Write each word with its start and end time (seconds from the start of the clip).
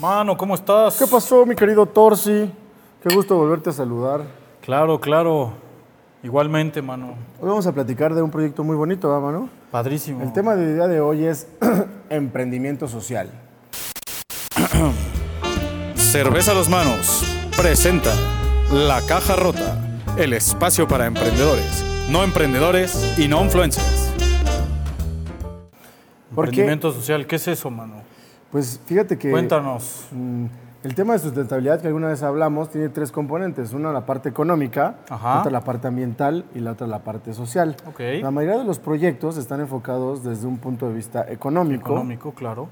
Mano, 0.00 0.36
¿cómo 0.36 0.56
estás? 0.56 0.98
¿Qué 0.98 1.06
pasó, 1.06 1.46
mi 1.46 1.54
querido 1.54 1.86
Torsi? 1.86 2.50
Qué 3.00 3.14
gusto 3.14 3.36
volverte 3.36 3.70
a 3.70 3.72
saludar. 3.72 4.22
Claro, 4.60 5.00
claro. 5.00 5.52
Igualmente, 6.24 6.82
mano. 6.82 7.14
Hoy 7.40 7.48
vamos 7.48 7.66
a 7.66 7.72
platicar 7.72 8.12
de 8.12 8.20
un 8.20 8.30
proyecto 8.30 8.64
muy 8.64 8.74
bonito, 8.74 9.08
¿verdad, 9.08 9.22
mano? 9.22 9.48
Padrísimo. 9.70 10.22
El 10.22 10.32
tema 10.32 10.56
del 10.56 10.74
día 10.74 10.88
de 10.88 11.00
hoy 11.00 11.24
es 11.26 11.46
emprendimiento 12.10 12.88
social. 12.88 13.30
Cerveza 15.94 16.52
a 16.52 16.54
los 16.54 16.68
manos 16.68 17.24
presenta 17.56 18.10
La 18.72 19.00
Caja 19.06 19.36
Rota, 19.36 19.78
el 20.16 20.32
espacio 20.32 20.88
para 20.88 21.06
emprendedores, 21.06 21.84
no 22.10 22.24
emprendedores 22.24 23.16
y 23.16 23.28
no 23.28 23.44
influencers. 23.44 24.10
¿Por 26.34 26.46
qué? 26.46 26.50
Emprendimiento 26.50 26.92
social, 26.92 27.26
¿qué 27.28 27.36
es 27.36 27.46
eso, 27.46 27.70
mano? 27.70 28.13
Pues 28.54 28.80
fíjate 28.86 29.18
que 29.18 29.32
Cuéntanos. 29.32 30.06
mm, 30.12 30.44
el 30.84 30.94
tema 30.94 31.14
de 31.14 31.18
sustentabilidad 31.18 31.80
que 31.80 31.88
alguna 31.88 32.06
vez 32.06 32.22
hablamos 32.22 32.70
tiene 32.70 32.88
tres 32.88 33.10
componentes. 33.10 33.72
Una 33.72 33.92
la 33.92 34.06
parte 34.06 34.28
económica, 34.28 34.98
Ajá. 35.08 35.40
otra 35.40 35.50
la 35.50 35.62
parte 35.62 35.88
ambiental 35.88 36.44
y 36.54 36.60
la 36.60 36.70
otra 36.70 36.86
la 36.86 37.00
parte 37.00 37.34
social. 37.34 37.74
La 37.98 38.30
mayoría 38.30 38.60
de 38.60 38.64
los 38.64 38.78
proyectos 38.78 39.38
están 39.38 39.60
enfocados 39.60 40.22
desde 40.22 40.46
un 40.46 40.58
punto 40.58 40.86
de 40.86 40.94
vista 40.94 41.26
económico. 41.28 41.94
Económico, 41.94 42.30
claro. 42.30 42.68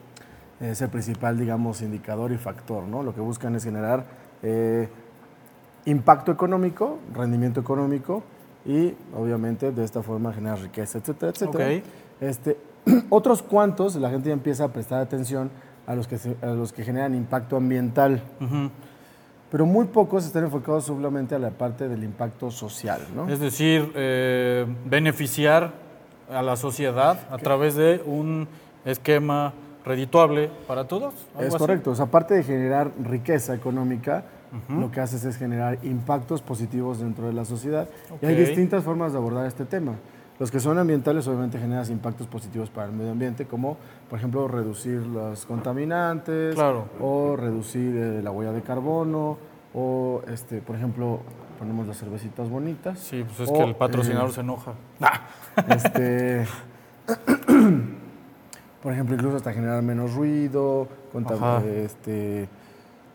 es 0.61 0.81
el 0.83 0.89
principal, 0.89 1.37
digamos, 1.37 1.83
indicador 1.83 2.31
y 2.31 2.37
factor, 2.39 2.85
¿no? 2.85 3.03
Lo 3.03 3.13
que 3.13 3.21
buscan 3.21 3.57
es 3.57 3.65
generar 3.65 4.05
eh, 4.45 4.89
impacto 5.87 6.31
económico, 6.31 7.01
rendimiento 7.13 7.59
económico 7.59 8.23
y, 8.65 8.95
obviamente, 9.17 9.73
de 9.73 9.83
esta 9.83 10.01
forma 10.01 10.33
generar 10.33 10.61
riqueza, 10.61 10.99
etcétera, 10.99 11.33
etcétera. 11.33 11.83
Este, 12.21 12.57
otros 13.11 13.43
cuantos, 13.43 13.97
la 13.97 14.11
gente 14.11 14.29
ya 14.29 14.33
empieza 14.33 14.63
a 14.63 14.69
prestar 14.69 15.01
atención 15.01 15.51
a 15.87 15.95
los 15.95 16.07
que, 16.09 16.19
se- 16.19 16.37
a 16.43 16.47
los 16.47 16.73
que 16.73 16.85
generan 16.85 17.15
impacto 17.15 17.57
ambiental, 17.57 18.23
pero 19.51 19.67
muy 19.67 19.87
pocos 19.87 20.25
están 20.25 20.45
enfocados 20.45 20.85
solamente 20.85 21.35
a 21.35 21.39
la 21.39 21.51
parte 21.51 21.89
del 21.89 22.05
impacto 22.05 22.51
social, 22.51 23.01
¿no? 23.15 23.29
Es 23.29 23.39
decir, 23.41 23.93
eh, 23.95 24.65
beneficiar 24.87 25.73
a 26.31 26.41
la 26.43 26.57
sociedad 26.57 27.19
a 27.31 27.37
través 27.39 27.75
de 27.75 28.03
un 28.07 28.49
esquema 28.85 29.53
redituable 29.85 30.49
para 30.67 30.85
todos. 30.85 31.13
Es 31.39 31.55
correcto. 31.59 31.91
O 31.91 31.95
sea, 31.95 32.07
aparte 32.07 32.35
de 32.35 32.43
generar 32.45 32.91
riqueza 33.03 33.55
económica, 33.55 34.25
lo 34.69 34.91
que 34.91 35.01
haces 35.01 35.25
es 35.25 35.37
generar 35.39 35.79
impactos 35.83 36.43
positivos 36.43 37.01
dentro 37.01 37.27
de 37.27 37.33
la 37.33 37.45
sociedad. 37.47 37.89
Y 38.21 38.27
hay 38.27 38.35
distintas 38.49 38.85
formas 38.85 39.13
de 39.13 39.19
abordar 39.19 39.47
este 39.47 39.65
tema. 39.65 39.93
Los 40.43 40.51
que 40.51 40.59
son 40.59 40.77
ambientales, 40.77 41.29
obviamente, 41.29 41.57
generas 41.57 41.89
impactos 41.89 42.27
positivos 42.27 42.69
para 42.69 42.89
el 42.89 42.93
medio 42.93 43.13
ambiente, 43.13 43.47
como, 43.47 43.77
por 44.11 44.19
ejemplo, 44.19 44.49
reducir 44.49 44.99
los 45.07 45.47
contaminantes, 45.47 46.57
Claro. 46.57 46.87
o 47.01 47.37
reducir 47.37 47.95
eh, 47.95 48.21
la 48.25 48.33
huella 48.33 48.51
de 48.51 48.61
carbono, 48.61 49.39
o, 49.73 50.21
este, 50.27 50.61
por 50.61 50.75
ejemplo, 50.75 51.21
ponemos 51.61 51.87
las 51.87 51.97
cervecitas 51.97 52.51
bonitas. 52.51 52.99
Sí, 52.99 53.23
pues 53.23 53.39
es 53.39 53.49
o, 53.49 53.53
que 53.53 53.63
el 53.63 53.77
patrocinador 53.77 54.31
eh, 54.31 54.33
se 54.33 54.41
enoja. 54.41 54.73
este, 55.69 56.45
por 58.83 58.93
ejemplo, 58.93 59.15
incluso 59.15 59.37
hasta 59.37 59.53
generar 59.53 59.81
menos 59.85 60.13
ruido, 60.13 60.89
este, 61.77 62.49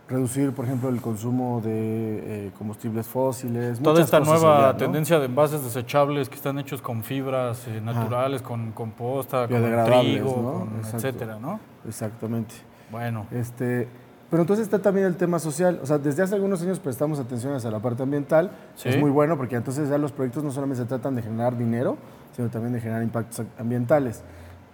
reducir, 0.07 0.53
por 0.53 0.65
ejemplo, 0.65 0.89
el 0.89 1.01
consumo 1.01 1.61
de 1.61 2.47
eh, 2.47 2.51
combustibles 2.57 3.07
fósiles. 3.07 3.79
Toda 3.79 4.01
esta 4.01 4.19
nueva 4.19 4.75
tendencia 4.77 5.19
de 5.19 5.25
envases 5.25 5.63
desechables 5.63 6.29
que 6.29 6.35
están 6.35 6.57
hechos 6.59 6.81
con 6.81 7.03
fibras 7.03 7.67
eh, 7.67 7.81
naturales, 7.81 8.41
con 8.41 8.71
composta, 8.71 9.47
con 9.47 9.61
trigo, 9.85 10.41
¿no? 10.41 10.59
con 10.59 10.95
etcétera, 10.95 11.37
¿no? 11.39 11.59
Exactamente. 11.87 12.55
Bueno, 12.89 13.25
Este, 13.31 13.87
pero 14.29 14.43
entonces 14.43 14.65
está 14.65 14.79
también 14.79 15.07
el 15.07 15.15
tema 15.15 15.39
social. 15.39 15.79
O 15.81 15.85
sea, 15.85 15.97
desde 15.97 16.23
hace 16.23 16.35
algunos 16.35 16.61
años 16.61 16.79
prestamos 16.79 17.19
atención 17.19 17.53
hacia 17.53 17.71
la 17.71 17.79
parte 17.79 18.03
ambiental. 18.03 18.51
Sí. 18.75 18.89
Es 18.89 18.99
muy 18.99 19.11
bueno 19.11 19.37
porque 19.37 19.55
entonces 19.55 19.89
ya 19.89 19.97
los 19.97 20.11
proyectos 20.11 20.43
no 20.43 20.51
solamente 20.51 20.83
se 20.83 20.87
tratan 20.87 21.15
de 21.15 21.21
generar 21.21 21.57
dinero, 21.57 21.97
sino 22.35 22.49
también 22.49 22.73
de 22.73 22.81
generar 22.81 23.03
impactos 23.03 23.45
ambientales 23.57 24.23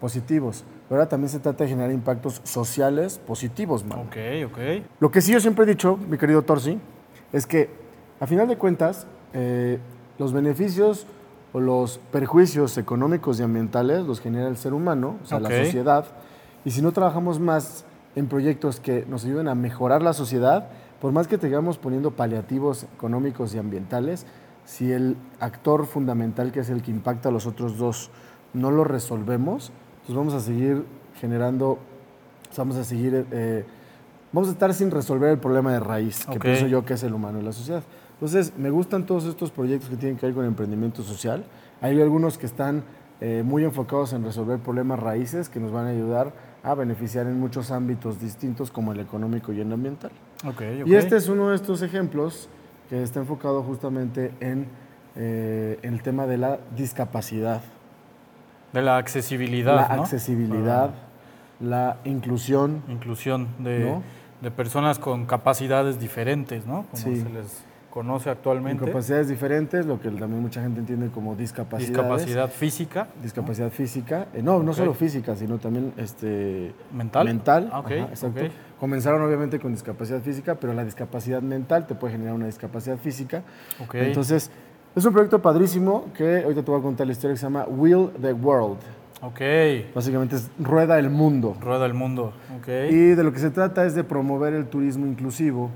positivos. 0.04 0.66
Pero 0.90 1.00
ahora 1.00 1.08
también 1.08 1.30
se 1.30 1.40
trata 1.40 1.64
de 1.64 1.70
generar 1.70 1.90
impactos 1.90 2.42
sociales 2.44 3.20
positivos, 3.26 3.86
man. 3.86 4.00
ok, 4.00 4.18
ok. 4.48 4.60
Lo 5.00 5.10
que 5.10 5.22
sí 5.22 5.32
yo 5.32 5.40
siempre 5.40 5.64
he 5.64 5.66
dicho, 5.66 5.96
mi 5.96 6.18
querido 6.18 6.42
Torsi, 6.42 6.78
es 7.32 7.48
que 7.48 7.70
a 8.20 8.28
final 8.28 8.50
de 8.50 8.58
cuentas, 8.58 9.08
eh, 9.32 9.80
los 10.20 10.34
beneficios 10.34 11.08
o 11.54 11.62
los 11.62 12.00
perjuicios 12.12 12.78
económicos 12.78 13.40
y 13.40 13.44
ambientales 13.44 14.06
los 14.06 14.20
genera 14.20 14.50
el 14.50 14.58
ser 14.58 14.74
humano, 14.74 15.20
o 15.24 15.26
sea, 15.26 15.40
la 15.40 15.48
sociedad. 15.48 16.04
Y 16.66 16.72
si 16.72 16.82
no 16.82 16.92
trabajamos 16.92 17.40
más 17.40 17.86
en 18.18 18.28
proyectos 18.28 18.82
que 18.82 19.06
nos 19.08 19.24
ayuden 19.24 19.48
a 19.48 19.56
mejorar 19.56 20.02
la 20.02 20.12
sociedad, 20.12 20.68
por 21.00 21.14
más 21.14 21.30
que 21.30 21.38
tengamos 21.38 21.78
poniendo 21.78 22.12
paliativos 22.12 22.84
económicos 22.94 23.56
y 23.56 23.58
ambientales, 23.58 24.26
si 24.66 24.92
el 24.92 25.16
actor 25.40 25.86
fundamental, 25.86 26.52
que 26.52 26.60
es 26.60 26.70
el 26.70 26.82
que 26.82 26.92
impacta 26.92 27.30
a 27.30 27.32
los 27.32 27.48
otros 27.48 27.78
dos, 27.78 28.12
no 28.54 28.70
lo 28.70 28.84
resolvemos, 28.84 29.72
pues 30.06 30.16
vamos 30.16 30.34
a 30.34 30.40
seguir 30.40 30.84
generando, 31.20 31.80
vamos 32.58 32.76
a 32.76 32.84
seguir, 32.84 33.26
eh, 33.32 33.66
vamos 34.32 34.50
a 34.50 34.52
estar 34.54 34.74
sin 34.74 34.92
resolver 34.92 35.32
el 35.32 35.40
problema 35.40 35.72
de 35.72 35.80
raíz, 35.80 36.26
que 36.26 36.40
pienso 36.40 36.68
yo 36.68 36.86
que 36.86 36.94
es 36.94 37.04
el 37.04 37.14
humano 37.14 37.40
y 37.40 37.44
la 37.44 37.52
sociedad. 37.52 37.84
Entonces, 38.14 38.54
me 38.58 38.70
gustan 38.70 39.06
todos 39.06 39.26
estos 39.26 39.52
proyectos 39.52 39.90
que 39.90 39.98
tienen 39.98 40.18
que 40.18 40.26
ver 40.26 40.36
con 40.36 40.46
emprendimiento 40.46 41.04
social. 41.04 41.44
Hay 41.82 42.02
algunos 42.02 42.38
que 42.38 42.46
están 42.46 42.84
eh, 43.20 43.44
muy 43.46 43.64
enfocados 43.64 44.14
en 44.14 44.24
resolver 44.24 44.60
problemas 44.60 45.00
raíces 45.00 45.50
que 45.50 45.60
nos 45.60 45.72
van 45.72 45.86
a 45.86 45.90
ayudar 45.90 46.34
a 46.64 46.74
beneficiar 46.76 47.28
en 47.28 47.40
muchos 47.40 47.72
ámbitos 47.72 48.20
distintos 48.20 48.72
como 48.72 48.94
el 48.94 49.00
económico 49.00 49.52
y 49.52 49.60
el 49.60 49.72
ambiental. 49.72 50.12
Y 50.86 50.96
este 50.96 51.18
es 51.18 51.28
uno 51.28 51.50
de 51.50 51.56
estos 51.56 51.82
ejemplos 51.82 52.50
que 52.90 53.04
está 53.04 53.20
enfocado 53.20 53.64
justamente 53.64 54.34
en, 54.40 54.68
eh, 55.16 55.80
en 55.82 55.94
el 55.94 56.02
tema 56.02 56.26
de 56.28 56.38
la 56.38 56.60
discapacidad, 56.76 57.62
De 58.74 58.82
la 58.82 58.98
accesibilidad, 58.98 59.88
la 59.90 59.96
¿no? 59.96 60.02
accesibilidad, 60.04 60.90
Para 60.90 61.70
la 61.70 61.98
inclusión. 62.06 62.82
inclusión 62.90 63.48
de, 63.60 63.80
¿No? 63.80 64.04
de 64.42 64.52
personas 64.52 65.00
con 65.00 65.26
capacidades 65.26 66.00
diferentes, 66.00 66.66
¿no? 66.66 66.86
Como 66.92 67.04
Sí. 67.04 67.22
se 67.22 67.30
les 67.30 67.64
conoce 67.92 68.24
Con 68.26 68.32
actualmente. 68.34 68.86
capacidades 68.86 69.28
diferentes, 69.28 69.86
lo 69.86 70.02
que 70.02 70.10
también 70.10 70.42
mucha 70.42 70.62
gente 70.64 70.80
entiende 70.80 71.10
como 71.10 71.36
discapacidades. 71.36 71.90
Discapacidad 71.96 72.50
física, 72.50 73.08
Discapacidad 73.22 73.70
física. 73.70 74.26
Eh, 74.34 74.42
no, 74.42 74.64
no 74.64 74.74
solo 74.74 74.96
física, 74.96 75.36
sino 75.36 75.60
también 75.60 75.94
este, 75.98 76.74
mental. 76.92 77.26
mental. 77.28 77.70
Ah, 77.72 77.80
ok, 77.82 77.86
Ajá, 77.92 77.96
exacto. 78.10 78.42
Comenzaron 78.80 79.22
obviamente 79.22 79.60
con 79.60 79.72
discapacidad 79.72 80.22
física, 80.22 80.56
pero 80.56 80.74
la 80.74 80.84
discapacidad 80.84 81.42
mental 81.44 81.86
te 81.86 81.94
puede 81.94 82.14
generar 82.14 82.34
una 82.34 82.48
discapacidad 82.48 82.98
física. 82.98 83.44
Entonces, 83.94 84.50
es 84.96 85.06
un 85.06 85.14
proyecto 85.14 85.42
padrísimo 85.42 86.06
que 86.16 86.44
ahorita 86.44 86.62
te 86.64 86.70
voy 86.70 86.80
a 86.80 86.84
contar 86.84 87.08
la 87.08 87.14
historia 87.14 87.34
que 87.34 87.40
se 87.40 87.46
llama 87.46 87.66
Wheel 87.66 88.12
the 88.22 88.34
World. 88.34 88.78
Ok. 89.22 89.42
Básicamente 89.96 90.36
es 90.36 90.52
Rueda 90.60 91.00
el 91.00 91.10
Mundo. 91.10 91.56
Rueda 91.62 91.86
el 91.86 91.94
mundo. 91.94 92.34
Ok. 92.60 92.68
Y 92.92 93.16
de 93.16 93.24
lo 93.24 93.32
que 93.34 93.40
se 93.40 93.50
trata 93.50 93.86
es 93.86 93.96
de 93.96 94.04
promover 94.04 94.54
el 94.54 94.68
turismo 94.68 95.08
inclusivo 95.08 95.72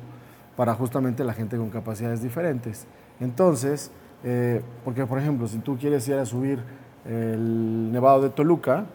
para 0.55 0.73
justamente 0.75 1.23
la 1.23 1.33
gente 1.33 1.57
con 1.57 1.69
capacidades 1.69 2.21
diferentes. 2.21 2.85
Entonces, 3.19 3.91
eh, 4.23 4.61
porque 4.83 5.05
por 5.05 5.17
ejemplo, 5.17 5.47
si 5.47 5.59
tú 5.59 5.77
quieres 5.77 6.07
ir 6.07 6.15
a 6.15 6.25
subir 6.25 6.59
el 7.05 7.91
Nevado 7.91 8.21
de 8.21 8.29
Toluca, 8.29 8.85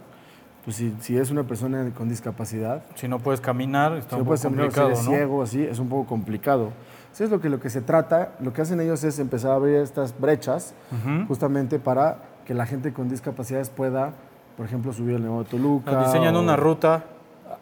pues 0.64 0.76
si, 0.76 0.94
si 1.00 1.16
es 1.18 1.30
una 1.30 1.42
persona 1.44 1.90
con 1.96 2.08
discapacidad, 2.08 2.82
Si 2.94 3.08
no 3.08 3.18
puedes 3.18 3.40
caminar, 3.40 3.94
está 3.94 4.10
si 4.10 4.14
un 4.14 4.18
no 4.20 4.24
poco 4.24 4.28
puedes 4.28 4.42
caminar, 4.42 4.64
si 4.66 4.78
complicado, 4.78 4.90
eres 4.90 5.04
¿no? 5.04 5.10
ciego, 5.10 5.42
así, 5.42 5.62
es 5.64 5.78
un 5.78 5.88
poco 5.88 6.06
complicado. 6.08 6.70
Entonces, 7.04 7.30
lo 7.30 7.40
que, 7.40 7.48
lo 7.50 7.60
que 7.60 7.68
se 7.68 7.80
trata, 7.82 8.32
lo 8.40 8.52
que 8.52 8.62
hacen 8.62 8.80
ellos 8.80 9.02
es 9.04 9.18
empezar 9.18 9.50
a 9.50 9.54
abrir 9.56 9.76
estas 9.76 10.18
brechas 10.18 10.72
Ujú. 10.92 11.26
justamente 11.26 11.78
para 11.78 12.18
que 12.46 12.54
la 12.54 12.64
gente 12.66 12.92
con 12.92 13.08
discapacidades 13.08 13.70
pueda, 13.70 14.12
por 14.56 14.64
ejemplo, 14.66 14.92
subir 14.92 15.16
el 15.16 15.22
de 15.22 15.44
Toluca. 15.50 15.90
Nos 15.92 16.06
diseñan 16.06 16.36
o- 16.36 16.40
una 16.40 16.56
ruta 16.56 17.04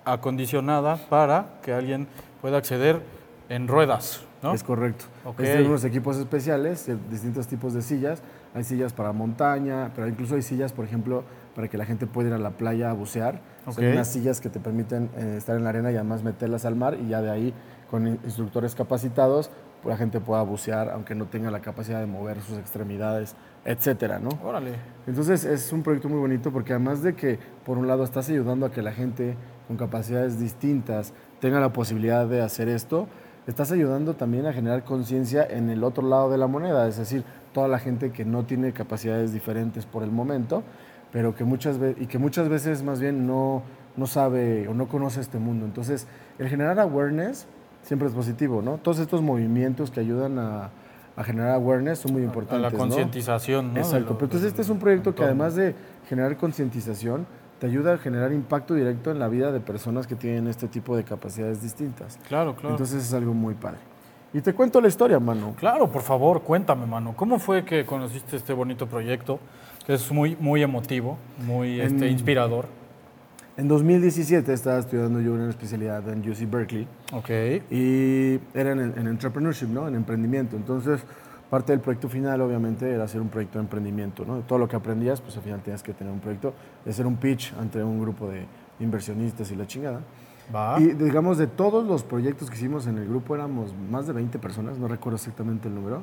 acondicionada 0.05 0.97
para 1.09 1.47
que 1.63 1.73
alguien 1.73 2.07
pueda 2.41 2.59
acceder 2.59 3.03
en 3.49 3.67
ruedas, 3.69 4.23
¿no? 4.43 4.53
Es 4.55 4.63
correcto. 4.63 5.07
Ok. 5.25 5.41
Es 5.41 5.59
de 5.59 5.67
unos 5.67 5.85
equipos 5.85 6.17
especiales, 6.17 6.89
distintos 7.11 7.47
tipos 7.49 7.75
de 7.75 7.83
sillas. 7.83 8.23
Hay 8.55 8.65
sillas 8.65 8.93
para 8.93 9.13
montaña, 9.13 9.91
pero 9.95 10.09
incluso 10.09 10.35
hay 10.35 10.43
sillas, 10.43 10.73
por 10.73 10.85
ejemplo, 10.85 11.25
para 11.55 11.69
que 11.69 11.77
la 11.79 11.85
gente 11.85 12.07
pueda 12.07 12.29
ir 12.29 12.35
a 12.35 12.39
la 12.39 12.51
playa 12.53 12.91
a 12.91 12.93
bucear. 12.93 13.41
Son 13.69 13.85
Ok. 13.85 13.93
unas 13.93 14.09
sillas 14.09 14.41
que 14.41 14.49
te 14.49 14.61
permiten 14.61 15.11
eh, 15.17 15.35
estar 15.37 15.57
en 15.57 15.65
la 15.65 15.71
arena 15.71 15.91
y 15.93 15.97
además 15.97 16.23
meterlas 16.23 16.65
al 16.65 16.77
mar 16.77 16.97
y 17.01 17.09
ya 17.09 17.21
de 17.23 17.31
ahí, 17.31 17.55
con 17.91 18.07
in- 18.07 18.19
instructores 18.25 18.75
capacitados, 18.75 19.51
la 19.85 19.97
gente 19.97 20.21
pueda 20.21 20.43
bucear, 20.43 20.91
aunque 20.91 21.15
no 21.15 21.27
tenga 21.27 21.51
la 21.51 21.61
capacidad 21.61 22.01
de 22.01 22.07
mover 22.07 22.41
sus 22.43 22.59
extremidades, 22.59 23.35
etcétera, 23.65 24.19
¿no? 24.19 24.29
Órale. 24.45 24.73
Entonces 25.07 25.45
es 25.45 25.73
un 25.73 25.83
proyecto 25.83 26.09
muy 26.09 26.19
bonito 26.19 26.53
porque 26.53 26.73
además 26.75 27.03
de 27.03 27.15
que 27.15 27.39
por 27.65 27.79
un 27.79 27.87
lado 27.89 28.05
estás 28.05 28.29
ayudando 28.29 28.67
a 28.67 28.71
que 28.71 28.83
la 28.83 28.93
gente 28.93 29.37
con 29.69 29.77
capacidades 29.79 30.39
distintas 30.39 31.15
tenga 31.41 31.61
la 31.61 31.73
posibilidad 31.73 32.27
de 32.27 32.43
hacer 32.43 32.69
esto, 32.69 33.09
estás 33.47 33.73
ayudando 33.73 34.15
también 34.15 34.47
a 34.47 34.53
generar 34.53 34.85
conciencia 34.85 35.47
en 35.49 35.71
el 35.71 35.83
otro 35.83 36.07
lado 36.07 36.31
de 36.31 36.37
la 36.37 36.47
moneda, 36.47 36.87
es 36.87 36.99
decir, 36.99 37.25
toda 37.55 37.67
la 37.67 37.79
gente 37.79 38.11
que 38.13 38.25
no 38.27 38.45
tiene 38.45 38.73
capacidades 38.73 39.33
diferentes 39.33 39.87
por 39.87 40.03
el 40.03 40.11
momento, 40.11 40.63
pero 41.13 41.35
que 41.35 41.45
muchas 41.45 41.79
veces 41.79 42.03
y 42.03 42.07
que 42.07 42.19
muchas 42.19 42.49
veces 42.49 42.83
más 42.83 43.01
bien 43.01 43.27
no 43.27 43.63
no 43.97 44.07
sabe 44.07 44.69
o 44.69 44.75
no 44.75 44.89
conoce 44.89 45.21
este 45.21 45.39
mundo. 45.39 45.67
Entonces, 45.67 46.07
el 46.39 46.49
generar 46.49 46.79
awareness 46.79 47.47
siempre 47.83 48.09
es 48.09 48.15
positivo, 48.15 48.63
¿no? 48.63 48.79
Todos 48.79 48.99
estos 48.99 49.21
movimientos 49.21 49.91
que 49.91 50.01
ayudan 50.01 50.39
a, 50.39 50.71
a 51.17 51.25
generar 51.25 51.51
awareness 51.51 51.99
son 51.99 52.13
muy 52.13 52.23
importantes. 52.23 52.67
A 52.67 52.71
la 52.71 52.77
concientización, 52.77 53.75
¿no? 53.75 53.81
Exacto. 53.81 54.15
Pero 54.15 54.27
entonces 54.27 54.49
este 54.49 54.63
es 54.63 54.69
un 54.69 54.79
proyecto 54.79 55.15
que 55.15 55.25
además 55.25 55.55
de 55.55 55.75
generar 56.09 56.37
concientización, 56.37 57.27
te 57.59 57.67
ayuda 57.67 57.95
a 57.95 57.99
generar 57.99 58.33
impacto 58.33 58.75
directo 58.75 59.11
en 59.11 59.19
la 59.19 59.29
vida 59.29 59.53
de 59.53 59.61
personas 59.61 60.07
que 60.07 60.17
tienen 60.17 60.47
este 60.47 60.67
tipo 60.67 60.97
de 60.97 61.05
capacidades 61.05 61.61
distintas. 61.61 62.19
Claro, 62.27 62.55
claro. 62.55 62.71
Entonces 62.71 63.05
es 63.05 63.13
algo 63.13 63.35
muy 63.35 63.55
padre. 63.55 63.79
Y 64.33 64.41
te 64.43 64.55
cuento 64.55 64.81
la 64.81 64.89
historia, 64.89 65.19
mano. 65.19 65.55
Claro, 65.59 65.91
por 65.91 66.03
favor, 66.03 66.43
cuéntame, 66.43 66.87
mano. 66.87 67.15
¿Cómo 67.17 67.39
fue 67.39 67.65
que 67.65 67.85
conociste 67.85 68.37
este 68.37 68.53
bonito 68.53 68.87
proyecto? 68.87 69.41
Que 69.85 69.95
es 69.95 70.11
muy, 70.13 70.37
muy 70.39 70.63
emotivo, 70.63 71.19
muy 71.45 71.81
este, 71.81 72.09
inspirador. 72.09 72.67
En 73.57 73.67
2017 73.67 74.53
estaba 74.53 74.79
estudiando 74.79 75.21
yo 75.21 75.33
una 75.33 75.51
especialidad 75.51 76.09
en 76.09 76.21
UC 76.21 76.49
Berkeley. 76.49 76.87
Ok. 77.13 77.31
Y 77.71 78.41
era 78.55 78.73
en, 78.73 78.81
en 78.97 79.07
entrepreneurship, 79.09 79.67
¿no? 79.67 79.89
En 79.89 79.97
emprendimiento. 79.97 80.57
Entonces, 80.57 81.01
parte 81.51 81.73
del 81.73 81.81
proyecto 81.81 82.09
final, 82.09 82.41
obviamente, 82.41 82.89
era 82.89 83.05
hacer 83.05 83.21
un 83.21 83.29
proyecto 83.29 83.59
de 83.59 83.65
emprendimiento, 83.65 84.25
¿no? 84.25 84.39
Todo 84.43 84.61
lo 84.61 84.69
que 84.69 84.77
aprendías, 84.77 85.21
pues 85.21 85.37
al 85.37 85.43
final 85.43 85.61
tenías 85.61 85.83
que 85.83 85.93
tener 85.93 86.13
un 86.13 86.21
proyecto, 86.21 86.55
de 86.85 86.91
hacer 86.93 87.05
un 87.05 87.17
pitch 87.17 87.53
ante 87.59 87.83
un 87.83 88.01
grupo 88.01 88.29
de 88.29 88.47
inversionistas 88.79 89.51
y 89.51 89.57
la 89.57 89.67
chingada. 89.67 90.01
Va. 90.55 90.81
Y 90.81 90.89
digamos, 90.95 91.39
de 91.39 91.47
todos 91.47 91.87
los 91.87 92.03
proyectos 92.03 92.51
que 92.51 92.57
hicimos 92.57 92.87
en 92.87 92.99
el 92.99 93.07
grupo, 93.09 93.35
éramos 93.35 93.73
más 93.91 94.07
de 94.07 94.13
20 94.13 94.39
personas, 94.39 94.79
no 94.79 94.89
recuerdo 94.89 95.17
exactamente 95.17 95.69
el 95.69 95.75
número. 95.75 96.03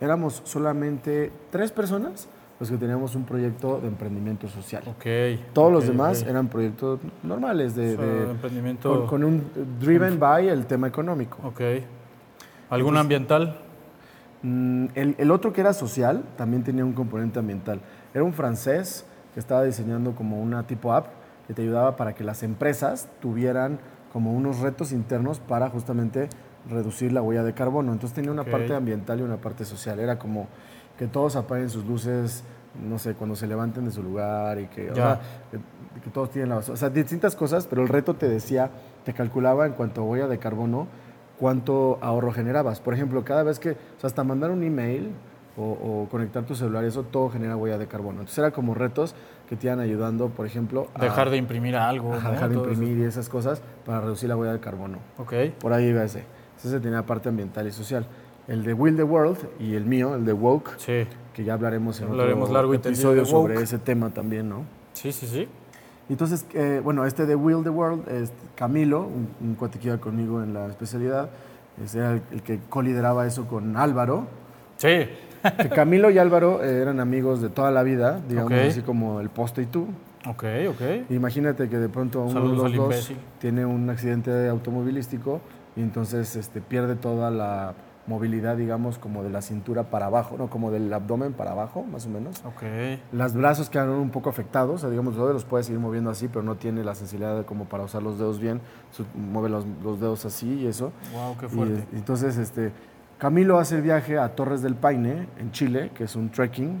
Éramos 0.00 0.40
solamente 0.44 1.32
tres 1.50 1.72
personas 1.72 2.28
los 2.60 2.70
que 2.70 2.76
teníamos 2.76 3.14
un 3.14 3.24
proyecto 3.24 3.80
de 3.80 3.88
emprendimiento 3.88 4.48
social. 4.48 4.82
Ok. 4.86 5.06
Todos 5.52 5.72
los 5.72 5.86
demás 5.86 6.22
eran 6.24 6.48
proyectos 6.48 6.98
normales, 7.22 7.74
de, 7.76 7.96
de- 7.96 8.30
emprendimiento. 8.30 8.90
con, 9.00 9.06
con 9.06 9.24
un 9.24 9.44
driven 9.80 10.18
by 10.18 10.48
el 10.48 10.66
tema 10.66 10.88
económico. 10.88 11.38
Ok. 11.44 11.60
¿Algún 12.70 12.96
ambiental? 12.96 13.58
Mm, 14.42 14.86
El, 14.94 15.14
el 15.18 15.30
otro 15.30 15.52
que 15.52 15.60
era 15.60 15.72
social 15.72 16.22
también 16.36 16.62
tenía 16.64 16.84
un 16.84 16.92
componente 16.92 17.38
ambiental. 17.38 17.80
Era 18.14 18.24
un 18.24 18.32
francés 18.32 19.04
que 19.34 19.40
estaba 19.40 19.64
diseñando 19.64 20.12
como 20.12 20.40
una 20.42 20.64
tipo 20.66 20.92
app 20.92 21.06
que 21.48 21.54
te 21.54 21.62
ayudaba 21.62 21.96
para 21.96 22.14
que 22.14 22.22
las 22.22 22.44
empresas 22.44 23.08
tuvieran 23.20 23.80
como 24.12 24.32
unos 24.32 24.60
retos 24.60 24.92
internos 24.92 25.40
para 25.40 25.68
justamente 25.70 26.28
reducir 26.70 27.10
la 27.12 27.22
huella 27.22 27.42
de 27.42 27.54
carbono. 27.54 27.92
Entonces 27.92 28.14
tenía 28.14 28.30
una 28.30 28.44
parte 28.44 28.74
ambiental 28.74 29.18
y 29.20 29.22
una 29.22 29.38
parte 29.38 29.64
social. 29.64 29.98
Era 29.98 30.18
como 30.18 30.46
que 30.98 31.06
todos 31.08 31.34
apaguen 31.36 31.70
sus 31.70 31.84
luces, 31.86 32.44
no 32.86 32.98
sé, 32.98 33.14
cuando 33.14 33.34
se 33.34 33.46
levanten 33.46 33.84
de 33.86 33.90
su 33.90 34.02
lugar 34.02 34.60
y 34.60 34.66
que, 34.66 34.90
o 34.90 34.94
Ya. 34.94 34.94
sea, 34.94 35.20
que, 35.50 36.00
que 36.02 36.10
todos 36.10 36.30
tienen 36.30 36.50
la 36.50 36.56
basura. 36.56 36.74
O 36.74 36.76
sea, 36.76 36.90
distintas 36.90 37.34
cosas, 37.34 37.66
pero 37.66 37.82
el 37.82 37.88
reto 37.88 38.14
te 38.14 38.28
decía, 38.28 38.70
te 39.04 39.14
calculaba 39.14 39.66
en 39.66 39.72
cuanto 39.72 40.02
a 40.02 40.04
huella 40.04 40.28
de 40.28 40.38
carbono 40.38 40.86
cuánto 41.38 41.98
ahorro 42.02 42.32
generabas. 42.32 42.80
Por 42.80 42.94
ejemplo, 42.94 43.24
cada 43.24 43.42
vez 43.42 43.58
que, 43.58 43.70
o 43.70 44.00
sea, 44.00 44.08
hasta 44.08 44.24
mandar 44.24 44.50
un 44.50 44.62
email 44.64 45.12
o, 45.58 46.02
o 46.04 46.08
conectar 46.10 46.44
tu 46.44 46.54
celular, 46.54 46.84
eso 46.84 47.02
todo 47.02 47.28
genera 47.30 47.56
huella 47.56 47.76
de 47.78 47.86
carbono. 47.86 48.20
Entonces 48.20 48.38
era 48.38 48.50
como 48.52 48.74
retos 48.74 49.14
que 49.48 49.56
te 49.56 49.66
iban 49.66 49.80
ayudando, 49.80 50.28
por 50.28 50.46
ejemplo, 50.46 50.88
a 50.94 51.00
Dejar 51.02 51.30
de 51.30 51.36
imprimir 51.36 51.74
algo. 51.76 52.14
ajá, 52.14 52.28
¿no? 52.28 52.32
dejar 52.34 52.48
de 52.50 52.54
Todo 52.54 52.64
eso. 52.66 52.72
imprimir 52.74 52.98
y 52.98 53.06
esas 53.06 53.28
cosas 53.28 53.60
para 53.84 54.00
reducir 54.00 54.28
la 54.28 54.36
huella 54.36 54.52
de 54.52 54.60
carbono. 54.60 54.98
Ok. 55.18 55.32
Por 55.60 55.72
ahí 55.72 55.86
iba 55.86 56.02
ese. 56.04 56.24
Ese 56.62 56.80
tenía 56.80 57.02
parte 57.04 57.28
ambiental 57.28 57.66
y 57.66 57.72
social. 57.72 58.06
El 58.46 58.64
de 58.64 58.72
Will 58.72 58.96
the 58.96 59.02
World 59.02 59.38
y 59.60 59.74
el 59.74 59.84
mío, 59.84 60.14
el 60.14 60.24
de 60.24 60.32
Woke, 60.32 60.70
Sí. 60.78 61.06
que 61.34 61.44
ya 61.44 61.54
hablaremos 61.54 62.00
en 62.00 62.08
Hablaremos 62.08 62.44
otro 62.44 62.54
largo 62.54 62.74
episodio 62.74 63.24
sobre 63.26 63.60
ese 63.62 63.78
tema 63.78 64.10
también, 64.10 64.48
¿no? 64.48 64.64
Sí, 64.92 65.12
sí, 65.12 65.26
sí. 65.26 65.48
Entonces, 66.08 66.46
eh, 66.54 66.80
bueno, 66.82 67.04
este 67.04 67.26
de 67.26 67.34
Will 67.34 67.62
the 67.62 67.68
World, 67.68 68.08
es 68.08 68.32
Camilo, 68.54 69.02
un, 69.02 69.28
un 69.40 69.54
cuate 69.54 69.78
que 69.78 69.88
iba 69.88 69.98
conmigo 69.98 70.42
en 70.42 70.54
la 70.54 70.66
especialidad, 70.66 71.28
era 71.94 72.12
el, 72.12 72.22
el 72.32 72.42
que 72.42 72.58
colideraba 72.70 73.26
eso 73.26 73.46
con 73.46 73.76
Álvaro. 73.76 74.26
Sí. 74.78 74.88
Que 75.62 75.68
Camilo 75.68 76.10
y 76.10 76.18
Álvaro 76.18 76.62
eh, 76.64 76.80
eran 76.82 77.00
amigos 77.00 77.40
de 77.40 77.48
toda 77.48 77.70
la 77.70 77.82
vida, 77.82 78.20
digamos 78.28 78.52
Ok. 78.52 78.58
así 78.68 78.82
como 78.82 79.20
el 79.20 79.30
poste 79.30 79.62
y 79.62 79.66
tú. 79.66 79.86
Ok, 80.26 80.44
ok. 80.70 81.10
Imagínate 81.10 81.68
que 81.68 81.78
de 81.78 81.88
pronto 81.88 82.22
uno 82.22 82.32
Saludos 82.32 82.56
de 82.56 82.62
los 82.62 82.72
dos 82.76 82.84
imbécil. 82.94 83.16
tiene 83.38 83.64
un 83.64 83.88
accidente 83.88 84.48
automovilístico 84.48 85.40
y 85.76 85.80
entonces 85.82 86.34
este, 86.36 86.60
pierde 86.60 86.96
toda 86.96 87.30
la 87.30 87.74
movilidad, 88.08 88.56
digamos, 88.56 88.98
como 88.98 89.22
de 89.22 89.28
la 89.28 89.42
cintura 89.42 89.90
para 89.90 90.06
abajo, 90.06 90.36
no, 90.38 90.48
como 90.48 90.70
del 90.70 90.90
abdomen 90.92 91.34
para 91.34 91.50
abajo, 91.52 91.84
más 91.84 92.06
o 92.06 92.08
menos. 92.08 92.40
Ok. 92.46 92.62
Los 93.12 93.34
brazos 93.34 93.68
quedan 93.68 93.90
un 93.90 94.08
poco 94.10 94.30
afectados, 94.30 94.76
o 94.76 94.78
sea, 94.78 94.88
digamos, 94.90 95.14
los 95.14 95.22
dedos 95.24 95.34
los 95.34 95.44
puede 95.44 95.62
seguir 95.62 95.78
moviendo 95.78 96.08
así, 96.08 96.26
pero 96.26 96.42
no 96.42 96.54
tiene 96.56 96.82
la 96.84 96.94
sensibilidad 96.94 97.36
de 97.36 97.44
como 97.44 97.66
para 97.66 97.84
usar 97.84 98.02
los 98.02 98.18
dedos 98.18 98.40
bien, 98.40 98.62
mueve 99.14 99.50
los, 99.50 99.66
los 99.84 100.00
dedos 100.00 100.24
así 100.24 100.48
y 100.54 100.66
eso. 100.66 100.90
Wow, 101.12 101.36
qué 101.38 101.46
Y, 101.46 101.48
fuerte. 101.50 101.80
eh, 101.80 101.84
entonces, 101.92 102.38
este, 102.38 102.72
Camilo 103.18 103.58
hace 103.58 103.76
el 103.76 103.82
viaje 103.82 104.16
a 104.18 104.28
Torres 104.34 104.62
del 104.62 104.74
Paine, 104.76 105.28
en 105.38 105.50
Chile, 105.52 105.90
que 105.94 106.04
es 106.04 106.14
un 106.16 106.30
trekking, 106.30 106.80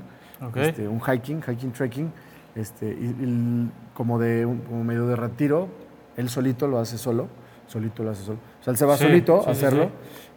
este, 0.54 0.86
un 0.86 1.00
hiking, 1.00 1.42
hiking, 1.42 1.72
trekking, 1.72 2.12
este, 2.54 2.86
y, 2.88 3.06
y 3.06 3.70
como 3.94 4.18
de 4.18 4.46
un 4.46 4.58
como 4.58 4.84
medio 4.84 5.06
de 5.08 5.16
retiro, 5.16 5.68
él 6.16 6.28
solito 6.28 6.68
lo 6.68 6.78
hace 6.78 6.96
solo, 6.96 7.26
solito 7.66 8.04
lo 8.04 8.10
hace 8.10 8.22
solo. 8.22 8.38
O 8.60 8.62
sea, 8.64 8.70
él 8.72 8.76
se 8.76 8.84
va 8.86 8.96
Sí, 8.96 9.04
solito 9.04 9.42
sí, 9.42 9.50
a 9.50 9.54
sí, 9.54 9.64
hacerlo. 9.64 9.90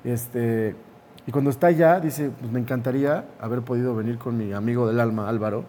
Este, 0.04 0.76
y 1.28 1.32
cuando 1.32 1.52
está 1.52 1.68
allá, 1.68 2.00
dice, 2.00 2.32
pues 2.40 2.52
me 2.52 2.60
encantaría 2.60 3.26
haber 3.40 3.62
podido 3.62 3.96
venir 3.96 4.18
con 4.18 4.36
mi 4.38 4.54
amigo 4.54 4.88
del 4.88 5.00
alma, 5.00 5.30
Álvaro. 5.30 5.66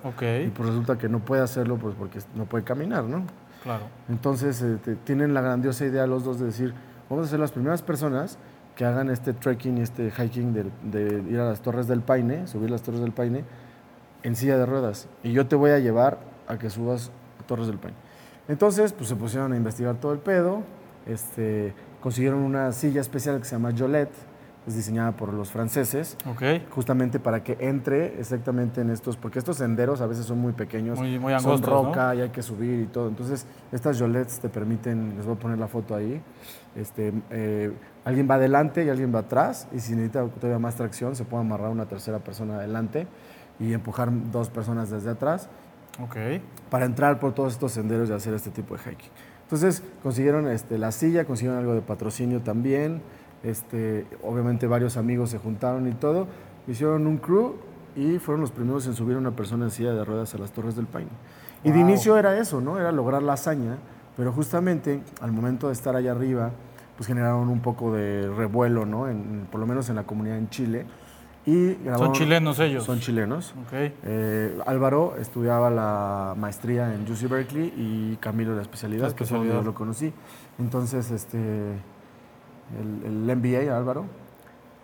Y 0.47 0.49
pues 0.49 0.69
resulta 0.71 0.97
que 0.97 1.09
no 1.11 1.19
puede 1.19 1.43
hacerlo 1.43 1.77
pues 1.77 1.95
porque 1.99 2.21
no 2.35 2.47
puede 2.47 2.65
caminar, 2.65 3.05
¿no? 3.05 3.25
Claro. 3.63 3.85
Entonces 4.09 4.63
eh, 4.63 4.79
te- 4.83 4.97
tienen 4.97 5.35
la 5.35 5.43
grandiosa 5.43 5.85
idea 5.85 6.07
los 6.07 6.25
dos 6.25 6.41
de 6.41 6.47
decir, 6.47 6.73
vamos 7.11 7.27
a 7.27 7.31
ser 7.31 7.39
las 7.39 7.53
primeras 7.53 7.83
personas 7.83 8.39
que 8.77 8.85
hagan 8.85 9.11
este 9.11 9.33
trekking 9.33 9.79
y 9.79 9.81
este 9.83 10.11
hiking 10.11 10.53
de, 10.55 11.25
ir 11.29 11.41
a 11.41 11.49
las 11.49 11.61
Torres 11.61 11.87
del 11.87 12.01
Paine, 12.01 12.47
subir 12.47 12.71
las 12.71 12.83
Torres 12.83 13.01
del 13.01 13.13
Paine, 13.13 13.45
en 14.23 14.37
silla 14.37 14.57
de 14.57 14.67
ruedas. 14.67 15.09
Y 15.23 15.33
yo 15.33 15.47
te 15.47 15.57
voy 15.57 15.71
a 15.71 15.79
llevar 15.79 16.19
a 16.49 16.59
que 16.59 16.71
subas 16.71 17.11
a 17.41 17.47
Torres 17.47 17.67
del 17.67 17.79
Paine. 17.79 17.97
Entonces, 18.49 18.93
pues 18.93 19.09
se 19.09 19.17
pusieron 19.17 19.53
a 19.53 19.57
investigar 19.57 19.97
todo 19.97 20.13
el 20.13 20.19
pedo, 20.19 20.63
este, 21.07 21.75
consiguieron 22.01 22.41
una 22.41 22.73
silla 22.73 23.01
especial 23.01 23.39
que 23.39 23.45
se 23.45 23.53
llama 23.57 23.73
Jolette, 23.77 24.15
es 24.67 24.77
diseñada 24.77 25.13
por 25.13 25.33
los 25.35 25.51
franceses, 25.51 26.17
Ok. 26.31 26.43
justamente 26.71 27.19
para 27.19 27.43
que 27.43 27.57
entre 27.61 28.21
exactamente 28.21 28.81
en 28.81 28.91
estos, 28.91 29.17
porque 29.17 29.39
estos 29.41 29.57
senderos 29.57 30.01
a 30.01 30.07
veces 30.07 30.25
son 30.27 30.39
muy 30.39 30.53
pequeños, 30.53 30.99
Muy- 30.99 31.19
muy 31.19 31.33
son 31.35 31.45
angostos, 31.47 31.69
¿no? 31.71 31.85
roca 31.89 32.15
y 32.15 32.21
hay 32.21 32.29
que 32.31 32.43
subir 32.43 32.81
y 32.81 32.87
todo. 32.87 33.09
Entonces, 33.09 33.45
estas 33.73 33.99
Jolets 33.99 34.39
te 34.39 34.49
permiten, 34.49 35.15
les 35.17 35.27
voy 35.27 35.35
a 35.35 35.39
poner 35.39 35.59
la 35.59 35.67
foto 35.67 35.95
ahí, 35.97 36.21
este, 36.77 37.13
eh, 37.31 37.73
alguien 38.05 38.29
va 38.31 38.37
adelante 38.37 38.85
y 38.85 38.89
alguien 38.89 39.13
va 39.15 39.21
atrás, 39.21 39.67
y 39.73 39.81
si 39.81 39.95
necesita 39.95 40.25
todavía 40.27 40.59
más 40.61 40.77
tracción, 40.77 41.17
se 41.17 41.25
puede 41.25 41.43
amarrar 41.43 41.71
una 41.71 41.87
tercera 41.87 42.21
persona 42.21 42.55
adelante 42.57 43.07
y 43.59 43.73
empujar 43.73 44.11
dos 44.31 44.49
personas 44.49 44.91
desde 44.91 45.11
atrás 45.11 45.49
Ok. 46.03 46.17
para 46.71 46.85
entrar 46.87 47.19
por 47.21 47.33
todos 47.35 47.53
estos 47.53 47.73
senderos 47.73 48.09
y 48.11 48.13
hacer 48.13 48.33
este 48.35 48.51
tipo 48.51 48.77
de 48.77 48.81
hiking. 48.83 49.11
Entonces 49.43 49.83
consiguieron 50.03 50.49
este, 50.49 50.79
la 50.79 50.93
silla, 50.93 51.27
consiguieron 51.27 51.59
algo 51.59 51.75
de 51.75 51.83
patrocinio 51.83 52.41
también, 52.41 53.03
este, 53.43 54.07
obviamente 54.23 54.67
varios 54.67 54.97
amigos 54.97 55.31
se 55.31 55.39
juntaron 55.39 55.89
y 55.89 55.93
todo, 55.93 56.27
hicieron 56.69 57.07
un 57.07 57.19
crew 57.19 57.55
y 57.97 58.19
fueron 58.19 58.41
los 58.41 58.51
primeros 58.53 58.87
en 58.87 58.95
subir 58.95 59.17
a 59.17 59.19
una 59.19 59.33
persona 59.33 59.65
en 59.65 59.71
silla 59.71 59.93
de 59.93 60.05
ruedas 60.05 60.35
a 60.35 60.39
las 60.39 60.53
Torres 60.53 60.77
del 60.77 60.87
Paine. 60.87 61.11
Y 61.65 61.71
de 61.71 61.79
inicio 61.81 62.17
era 62.17 62.37
eso, 62.39 62.61
¿no? 62.61 62.79
Era 62.79 62.91
lograr 62.93 63.23
la 63.23 63.35
hazaña, 63.35 63.77
pero 64.17 64.33
justamente 64.33 65.03
al 65.21 65.33
momento 65.33 65.69
de 65.69 65.75
estar 65.75 65.95
allá 65.95 66.13
arriba, 66.13 66.51
pues 66.97 67.07
generaron 67.07 67.49
un 67.49 67.61
poco 67.61 67.93
de 67.93 68.29
revuelo, 68.37 68.85
¿no? 68.87 69.09
En- 69.09 69.47
por 69.51 69.61
lo 69.61 69.67
menos 69.67 69.89
en 69.89 69.97
la 69.97 70.05
comunidad 70.05 70.39
en 70.39 70.49
Chile. 70.51 70.87
Y 71.45 71.73
Son 71.75 71.85
grabaron- 71.85 72.13
chilenos 72.13 72.59
ellos. 72.61 72.85
Son 72.85 73.01
chilenos. 73.01 73.53
Ok. 73.67 73.73
Eh, 74.05 74.59
Álvaro 74.65 75.17
estudiaba 75.19 75.71
la 75.71 76.35
maestría 76.39 76.95
en 76.95 77.03
UC 77.11 77.27
Berkeley 77.29 77.73
y 77.77 78.17
Camilo 78.21 78.55
la 78.55 78.63
especialidad, 78.63 79.09
La 79.09 79.15
que 79.17 79.25
fue 79.25 79.39
donde 79.39 79.53
yo 79.53 79.59
especialidad. 79.61 79.65
lo 79.65 79.75
conocí. 79.75 80.13
Entonces, 80.61 81.11
este, 81.11 81.39
el, 82.81 83.29
el 83.29 83.37
MBA, 83.37 83.77
Álvaro, 83.77 84.05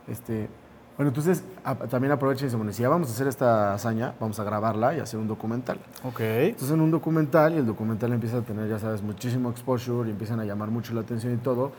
este, 0.09 0.49
bueno, 0.97 1.09
entonces 1.11 1.45
a- 1.65 1.75
también 1.75 2.13
aprovecha 2.13 2.43
y 2.43 2.47
dice, 2.47 2.57
bueno, 2.57 2.73
si 2.73 2.83
ya 2.83 2.89
vamos 2.89 3.09
a 3.09 3.13
hacer 3.13 3.27
esta 3.29 3.75
hazaña, 3.75 4.15
vamos 4.19 4.39
a 4.41 4.45
grabarla 4.45 4.95
y 4.97 5.01
hacer 5.01 5.21
un 5.21 5.29
documental. 5.29 5.79
Ok. 6.05 6.21
Entonces 6.21 6.73
en 6.73 6.81
un 6.81 6.91
documental 6.91 7.55
y 7.55 7.59
el 7.59 7.67
documental 7.67 8.13
empieza 8.13 8.39
a 8.39 8.43
tener, 8.43 8.69
ya 8.69 8.79
sabes, 8.79 9.03
muchísimo 9.03 9.51
exposure 9.51 10.09
y 10.09 10.13
empiezan 10.13 10.41
a 10.41 10.45
llamar 10.45 10.71
mucho 10.71 10.95
la 10.95 11.03
atención 11.03 11.33
y 11.35 11.37
todo. 11.37 11.73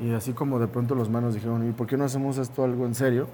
Y 0.00 0.12
así 0.12 0.32
como 0.32 0.58
de 0.58 0.66
pronto 0.66 0.94
los 0.96 1.08
manos 1.08 1.34
dijeron, 1.34 1.68
¿y 1.68 1.72
por 1.72 1.86
qué 1.86 1.96
no 1.96 2.04
hacemos 2.04 2.36
esto 2.38 2.64
algo 2.64 2.84
en 2.86 2.94
serio? 2.96 3.28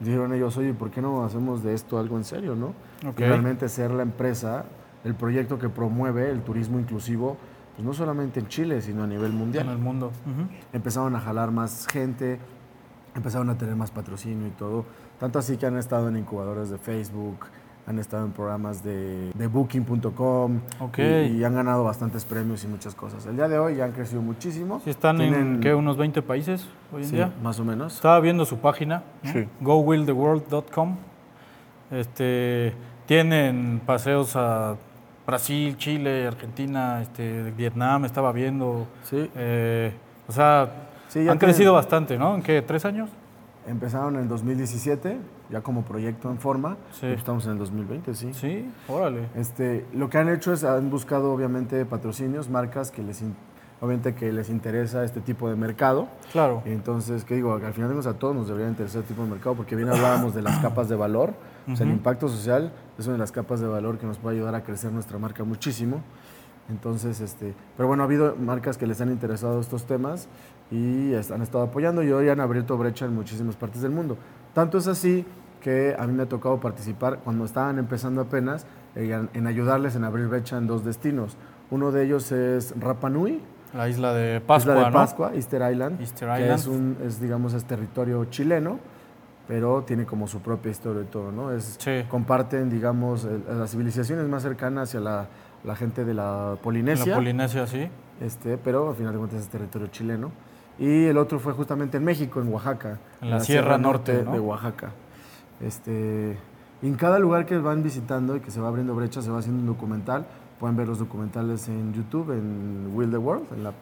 Dijeron 0.00 0.32
ellos, 0.32 0.56
oye, 0.56 0.72
¿por 0.72 0.90
qué 0.90 1.02
no 1.02 1.24
hacemos 1.24 1.62
de 1.62 1.74
esto 1.74 1.98
algo 1.98 2.16
en 2.16 2.24
serio, 2.24 2.54
no? 2.54 2.68
Ok. 3.06 3.18
Y 3.20 3.24
realmente 3.24 3.68
ser 3.68 3.90
la 3.90 4.04
empresa, 4.04 4.64
el 5.04 5.14
proyecto 5.14 5.58
que 5.58 5.68
promueve 5.68 6.30
el 6.30 6.40
turismo 6.42 6.78
inclusivo, 6.78 7.36
pues 7.78 7.86
no 7.86 7.94
solamente 7.94 8.40
en 8.40 8.48
Chile, 8.48 8.82
sino 8.82 9.04
a 9.04 9.06
nivel 9.06 9.32
mundial 9.32 9.66
En 9.66 9.70
el 9.72 9.78
mundo. 9.78 10.10
Empezaron 10.72 11.14
a 11.14 11.20
jalar 11.20 11.52
más 11.52 11.86
gente, 11.86 12.40
empezaron 13.14 13.48
a 13.50 13.56
tener 13.56 13.76
más 13.76 13.92
patrocinio 13.92 14.48
y 14.48 14.50
todo. 14.50 14.84
Tanto 15.20 15.38
así 15.38 15.56
que 15.56 15.66
han 15.66 15.76
estado 15.76 16.08
en 16.08 16.16
incubadoras 16.16 16.70
de 16.70 16.78
Facebook, 16.78 17.46
han 17.86 18.00
estado 18.00 18.26
en 18.26 18.32
programas 18.32 18.82
de, 18.82 19.30
de 19.32 19.46
booking.com 19.46 20.58
Ok. 20.80 20.98
y, 20.98 21.36
y 21.38 21.44
han 21.44 21.54
ganado 21.54 21.84
bastantes 21.84 22.24
premios 22.24 22.64
y 22.64 22.66
muchas 22.66 22.96
cosas. 22.96 23.24
El 23.26 23.36
día 23.36 23.46
de 23.46 23.60
hoy 23.60 23.76
ya 23.76 23.84
han 23.84 23.92
crecido 23.92 24.22
muchísimo. 24.22 24.80
Sí, 24.82 24.90
están 24.90 25.20
en 25.20 25.60
¿qué, 25.60 25.72
unos 25.72 25.96
20 25.96 26.20
países 26.22 26.66
hoy 26.92 27.02
en 27.04 27.08
Sí, 27.08 27.14
día. 27.14 27.32
más 27.44 27.60
o 27.60 27.64
menos. 27.64 27.94
Estaba 27.94 28.18
viendo 28.18 28.44
su 28.44 28.58
página. 28.58 29.04
Sí. 29.22 29.46
gowilltheworld.com. 29.60 30.96
Este, 31.92 32.74
tienen 33.06 33.80
paseos 33.86 34.34
a 34.36 34.76
Brasil, 35.32 35.76
Chile, 35.76 36.26
Argentina, 36.26 37.02
este, 37.02 37.50
Vietnam, 37.50 38.06
estaba 38.06 38.32
viendo. 38.32 38.86
Sí. 39.02 39.30
Eh, 39.36 39.92
o 40.26 40.32
sea, 40.32 40.70
Sí, 41.08 41.28
han 41.28 41.36
crecido 41.36 41.74
bastante, 41.74 42.16
¿no? 42.16 42.34
¿En 42.34 42.42
qué? 42.42 42.62
¿Tres 42.62 42.86
años? 42.86 43.10
Empezaron 43.66 44.16
en 44.16 44.26
2017, 44.26 45.18
ya 45.50 45.60
como 45.60 45.82
proyecto 45.84 46.30
en 46.30 46.38
forma. 46.38 46.78
Sí. 46.92 47.08
y 47.08 47.12
Estamos 47.12 47.44
en 47.44 47.52
el 47.52 47.58
2020, 47.58 48.14
sí. 48.14 48.32
Sí, 48.32 48.70
órale. 48.88 49.28
Este, 49.34 49.84
lo 49.92 50.08
que 50.08 50.16
han 50.16 50.30
hecho 50.30 50.54
es 50.54 50.64
han 50.64 50.88
buscado 50.88 51.30
obviamente 51.30 51.84
patrocinios, 51.84 52.48
marcas 52.48 52.90
que 52.90 53.02
les 53.02 53.20
obviamente 53.80 54.14
que 54.14 54.32
les 54.32 54.50
interesa 54.50 55.04
este 55.04 55.20
tipo 55.20 55.48
de 55.48 55.56
mercado. 55.56 56.08
Claro. 56.32 56.62
Entonces, 56.64 57.24
¿qué 57.24 57.36
digo? 57.36 57.54
Al 57.54 57.72
final 57.72 57.98
a 57.98 58.14
todos 58.14 58.34
nos 58.34 58.48
debería 58.48 58.68
interesar 58.68 59.02
este 59.02 59.14
tipo 59.14 59.24
de 59.24 59.30
mercado 59.30 59.54
porque 59.54 59.76
bien 59.76 59.88
hablábamos 59.88 60.34
de 60.34 60.42
las 60.42 60.58
capas 60.62 60.88
de 60.88 60.96
valor. 60.96 61.34
O 61.70 61.76
sea, 61.76 61.84
el 61.84 61.92
impacto 61.92 62.28
social 62.28 62.72
es 62.98 63.06
una 63.06 63.14
de 63.14 63.18
las 63.18 63.30
capas 63.30 63.60
de 63.60 63.66
valor 63.66 63.98
que 63.98 64.06
nos 64.06 64.16
puede 64.16 64.36
ayudar 64.36 64.54
a 64.54 64.62
crecer 64.62 64.90
nuestra 64.90 65.18
marca 65.18 65.44
muchísimo. 65.44 66.02
Entonces, 66.70 67.20
este, 67.20 67.54
pero 67.76 67.88
bueno, 67.88 68.02
ha 68.02 68.06
habido 68.06 68.36
marcas 68.36 68.78
que 68.78 68.86
les 68.86 69.00
han 69.00 69.10
interesado 69.10 69.60
estos 69.60 69.84
temas 69.84 70.28
y 70.70 71.14
han 71.14 71.42
estado 71.42 71.64
apoyando 71.64 72.02
y 72.02 72.10
hoy 72.10 72.28
han 72.28 72.40
abierto 72.40 72.76
brecha 72.76 73.04
en 73.04 73.14
muchísimas 73.14 73.56
partes 73.56 73.82
del 73.82 73.90
mundo. 73.90 74.16
Tanto 74.54 74.78
es 74.78 74.86
así 74.86 75.26
que 75.60 75.94
a 75.98 76.06
mí 76.06 76.12
me 76.12 76.22
ha 76.22 76.28
tocado 76.28 76.58
participar 76.60 77.20
cuando 77.24 77.44
estaban 77.44 77.78
empezando 77.78 78.20
apenas 78.20 78.66
eh, 78.94 79.10
en, 79.12 79.28
en 79.34 79.46
ayudarles 79.46 79.96
en 79.96 80.04
abrir 80.04 80.26
brecha 80.26 80.56
en 80.56 80.66
dos 80.66 80.84
destinos. 80.84 81.36
Uno 81.70 81.90
de 81.90 82.04
ellos 82.04 82.32
es 82.32 82.74
Rapa 82.78 83.10
Nui, 83.10 83.42
La 83.74 83.88
isla 83.88 84.14
de 84.14 84.40
Pascua, 84.40 84.72
isla 84.74 84.84
de 84.84 84.90
¿no? 84.90 84.96
Pascua, 84.96 85.32
Easter 85.34 85.72
Island, 85.72 86.00
Easter 86.00 86.28
que 86.28 86.40
Island. 86.42 86.58
es 86.60 86.66
un, 86.66 86.96
es 87.04 87.20
digamos 87.20 87.52
es 87.54 87.64
territorio 87.64 88.24
chileno, 88.26 88.78
pero 89.46 89.82
tiene 89.82 90.04
como 90.06 90.26
su 90.26 90.40
propia 90.40 90.70
historia 90.70 91.02
y 91.02 91.06
todo, 91.06 91.32
¿no? 91.32 91.52
Es, 91.52 91.76
Sí. 91.78 92.04
Comparten, 92.08 92.70
digamos, 92.70 93.24
el- 93.24 93.42
las 93.58 93.70
civilizaciones 93.70 94.26
más 94.28 94.42
cercanas 94.42 94.88
hacia 94.88 95.00
la, 95.00 95.26
la 95.64 95.76
gente 95.76 96.04
de 96.04 96.14
la 96.14 96.56
Polinesia, 96.62 97.06
la 97.12 97.16
Polinesia, 97.16 97.66
sí. 97.66 97.88
este, 98.20 98.56
pero 98.58 98.90
al 98.90 98.94
final 98.96 99.12
de 99.12 99.18
cuentas 99.18 99.40
es 99.40 99.48
territorio 99.48 99.88
chileno. 99.88 100.30
Y 100.78 101.06
el 101.06 101.18
otro 101.18 101.40
fue 101.40 101.54
justamente 101.54 101.96
en 101.96 102.04
México, 102.04 102.40
en 102.40 102.52
Oaxaca, 102.52 102.98
En 103.20 103.30
la 103.30 103.40
Sierra 103.40 103.78
Norte, 103.78 104.22
¿no? 104.24 104.32
de 104.32 104.38
Oaxaca. 104.38 104.90
Este, 105.60 106.36
en 106.82 106.94
cada 106.94 107.18
lugar 107.18 107.46
que 107.46 107.58
van 107.58 107.82
visitando 107.82 108.36
y 108.36 108.40
que 108.40 108.50
se 108.52 108.60
va 108.60 108.68
abriendo 108.68 108.94
brecha, 108.94 109.20
se 109.20 109.30
va 109.30 109.38
haciendo 109.40 109.60
un 109.60 109.66
documental. 109.66 110.24
Pueden 110.60 110.76
ver 110.76 110.88
los 110.88 110.98
documentales 110.98 111.68
en 111.68 111.92
YouTube, 111.94 112.32
en 112.32 112.90
Will 112.94 113.10
the 113.10 113.18
World, 113.18 113.46
en, 113.52 113.64
la- 113.64 113.72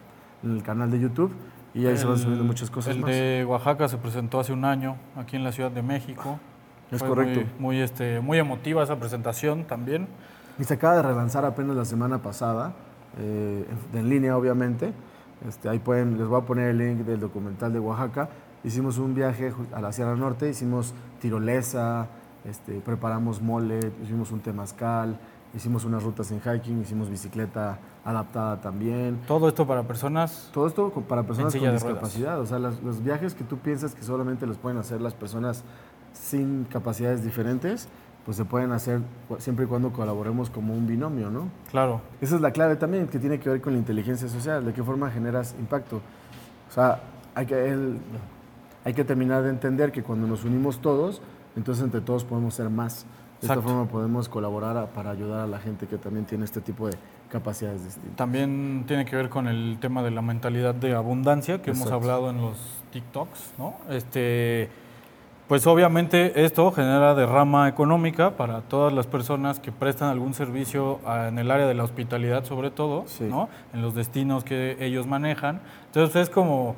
en 0.43 0.51
el 0.51 0.63
canal 0.63 0.91
de 0.91 0.99
YouTube. 0.99 1.31
Y 1.73 1.85
ahí 1.85 1.97
se 1.97 2.05
van 2.05 2.15
El- 2.15 2.19
subiendo 2.21 2.43
muchas 2.43 2.69
cosas 2.69 2.95
El 2.95 3.01
más. 3.01 3.11
de 3.11 3.45
Oaxaca 3.47 3.87
se 3.87 3.97
presentó 3.97 4.39
hace 4.39 4.53
un 4.53 4.63
año 4.65 4.95
aquí 5.15 5.35
en 5.35 5.43
la 5.43 5.51
Ciudad 5.51 5.71
de 5.71 5.81
México. 5.81 6.39
Es 6.91 6.99
Fue 6.99 7.07
correcto. 7.09 7.41
Muy, 7.59 7.75
muy, 7.77 7.79
este, 7.81 8.19
muy 8.21 8.37
emotiva 8.37 8.83
esa 8.83 8.95
presentación 8.97 9.65
también. 9.65 10.07
Y 10.59 10.63
se 10.63 10.75
acaba 10.75 10.95
de 10.95 11.01
relanzar 11.03 11.45
apenas 11.45 11.75
la 11.75 11.85
semana 11.85 12.19
pasada, 12.21 12.73
eh, 13.19 13.65
en, 13.93 14.09
línea 14.09 14.37
obviamente. 14.37 14.93
Este, 15.47 15.69
ahí 15.69 15.79
pueden, 15.79 16.17
les 16.17 16.27
voy 16.27 16.41
a 16.41 16.45
poner 16.45 16.69
el 16.69 16.77
link 16.77 16.99
del 17.05 17.19
documental 17.19 17.73
de 17.73 17.79
Oaxaca. 17.79 18.29
Hicimos 18.63 18.97
un 18.97 19.13
viaje 19.13 19.53
a 19.73 19.81
la 19.81 19.91
Sierra 19.91 20.15
Norte, 20.15 20.49
hicimos 20.49 20.95
tirolesa, 21.21 22.07
este, 22.45 22.79
preparamos 22.79 23.41
mole, 23.41 23.79
hicimos 24.03 24.31
un 24.31 24.39
temazcal, 24.39 25.19
hicimos 25.57 25.83
unas 25.85 26.03
rutas 26.03 26.31
en 26.31 26.39
hiking, 26.39 26.81
hicimos 26.81 27.09
bicicleta 27.09 27.77
adaptada 28.05 28.61
también. 28.61 29.19
Todo 29.27 29.47
esto 29.49 29.67
para 29.67 29.83
personas. 29.83 30.49
Todo 30.53 30.67
esto 30.67 30.89
para 30.91 31.23
personas 31.23 31.53
con 31.53 31.61
discapacidad. 31.93 32.39
O 32.39 32.45
sea, 32.45 32.59
las- 32.59 32.81
los 32.81 33.03
viajes 33.03 33.33
que 33.33 33.43
tú 33.43 33.57
piensas 33.57 33.93
que 33.93 34.03
solamente 34.03 34.47
los 34.47 34.57
pueden 34.57 34.77
hacer 34.77 35.01
las 35.01 35.13
personas 35.13 35.63
sin 36.13 36.63
capacidades 36.65 37.23
diferentes, 37.23 37.87
pues 38.25 38.37
se 38.37 38.45
pueden 38.45 38.71
hacer 38.71 39.01
siempre 39.39 39.65
y 39.65 39.67
cuando 39.67 39.91
colaboremos 39.91 40.49
como 40.49 40.73
un 40.73 40.85
binomio, 40.87 41.29
¿no? 41.29 41.49
Claro, 41.71 42.01
Esa 42.21 42.35
es 42.35 42.41
la 42.41 42.51
clave 42.51 42.75
también, 42.75 43.07
que 43.07 43.19
tiene 43.19 43.39
que 43.39 43.49
ver 43.49 43.61
con 43.61 43.73
la 43.73 43.79
inteligencia 43.79 44.27
social, 44.27 44.65
de 44.65 44.73
qué 44.73 44.83
forma 44.83 45.09
generas 45.11 45.55
impacto. 45.59 46.01
O 46.69 46.73
sea, 46.73 46.99
hay 47.35 47.45
que, 47.45 47.69
el- 47.69 47.97
hay 48.83 48.93
que 48.93 49.03
terminar 49.03 49.43
de 49.43 49.49
entender 49.49 49.91
que 49.91 50.03
cuando 50.03 50.27
nos 50.27 50.43
unimos 50.43 50.79
todos, 50.81 51.21
entonces 51.55 51.83
entre 51.83 52.01
todos 52.01 52.23
podemos 52.25 52.53
ser 52.53 52.69
más. 52.69 53.05
De 53.39 53.45
esta 53.45 53.53
Exacto. 53.53 53.69
forma 53.69 53.85
podemos 53.87 54.27
colaborar 54.29 54.75
a- 54.77 54.87
para 54.87 55.11
ayudar 55.11 55.41
a 55.41 55.47
la 55.47 55.59
gente 55.59 55.85
que 55.87 55.97
también 55.97 56.25
tiene 56.25 56.43
este 56.45 56.59
tipo 56.61 56.87
de 56.87 56.95
capacidades 57.29 57.83
distintas. 57.83 58.15
también 58.15 58.85
tiene 58.87 59.05
que 59.05 59.15
ver 59.15 59.29
con 59.29 59.47
el 59.47 59.77
tema 59.79 60.01
de 60.01 60.11
la 60.11 60.21
mentalidad 60.21 60.73
de 60.73 60.95
abundancia 60.95 61.61
que 61.61 61.71
hemos 61.71 61.83
Exacto. 61.83 61.95
hablado 62.03 62.29
en 62.31 62.41
los 62.41 62.57
TikToks, 62.91 63.53
¿no? 63.59 63.75
Este, 63.89 64.69
pues 65.47 65.67
obviamente 65.67 66.45
esto 66.45 66.71
genera 66.71 67.13
derrama 67.15 67.67
económica 67.67 68.31
para 68.37 68.61
todas 68.61 68.91
las 68.93 69.07
personas 69.07 69.59
que 69.59 69.71
prestan 69.71 70.09
algún 70.09 70.33
servicio 70.33 70.99
en 71.27 71.37
el 71.37 71.51
área 71.51 71.67
de 71.67 71.73
la 71.73 71.83
hospitalidad, 71.83 72.43
sobre 72.45 72.71
todo, 72.71 73.03
Sí. 73.07 73.25
¿no? 73.25 73.49
En 73.73 73.81
los 73.81 73.93
destinos 73.93 74.43
que 74.43 74.77
ellos 74.79 75.05
manejan. 75.05 75.59
Entonces 75.87 76.15
es 76.23 76.29
como 76.29 76.75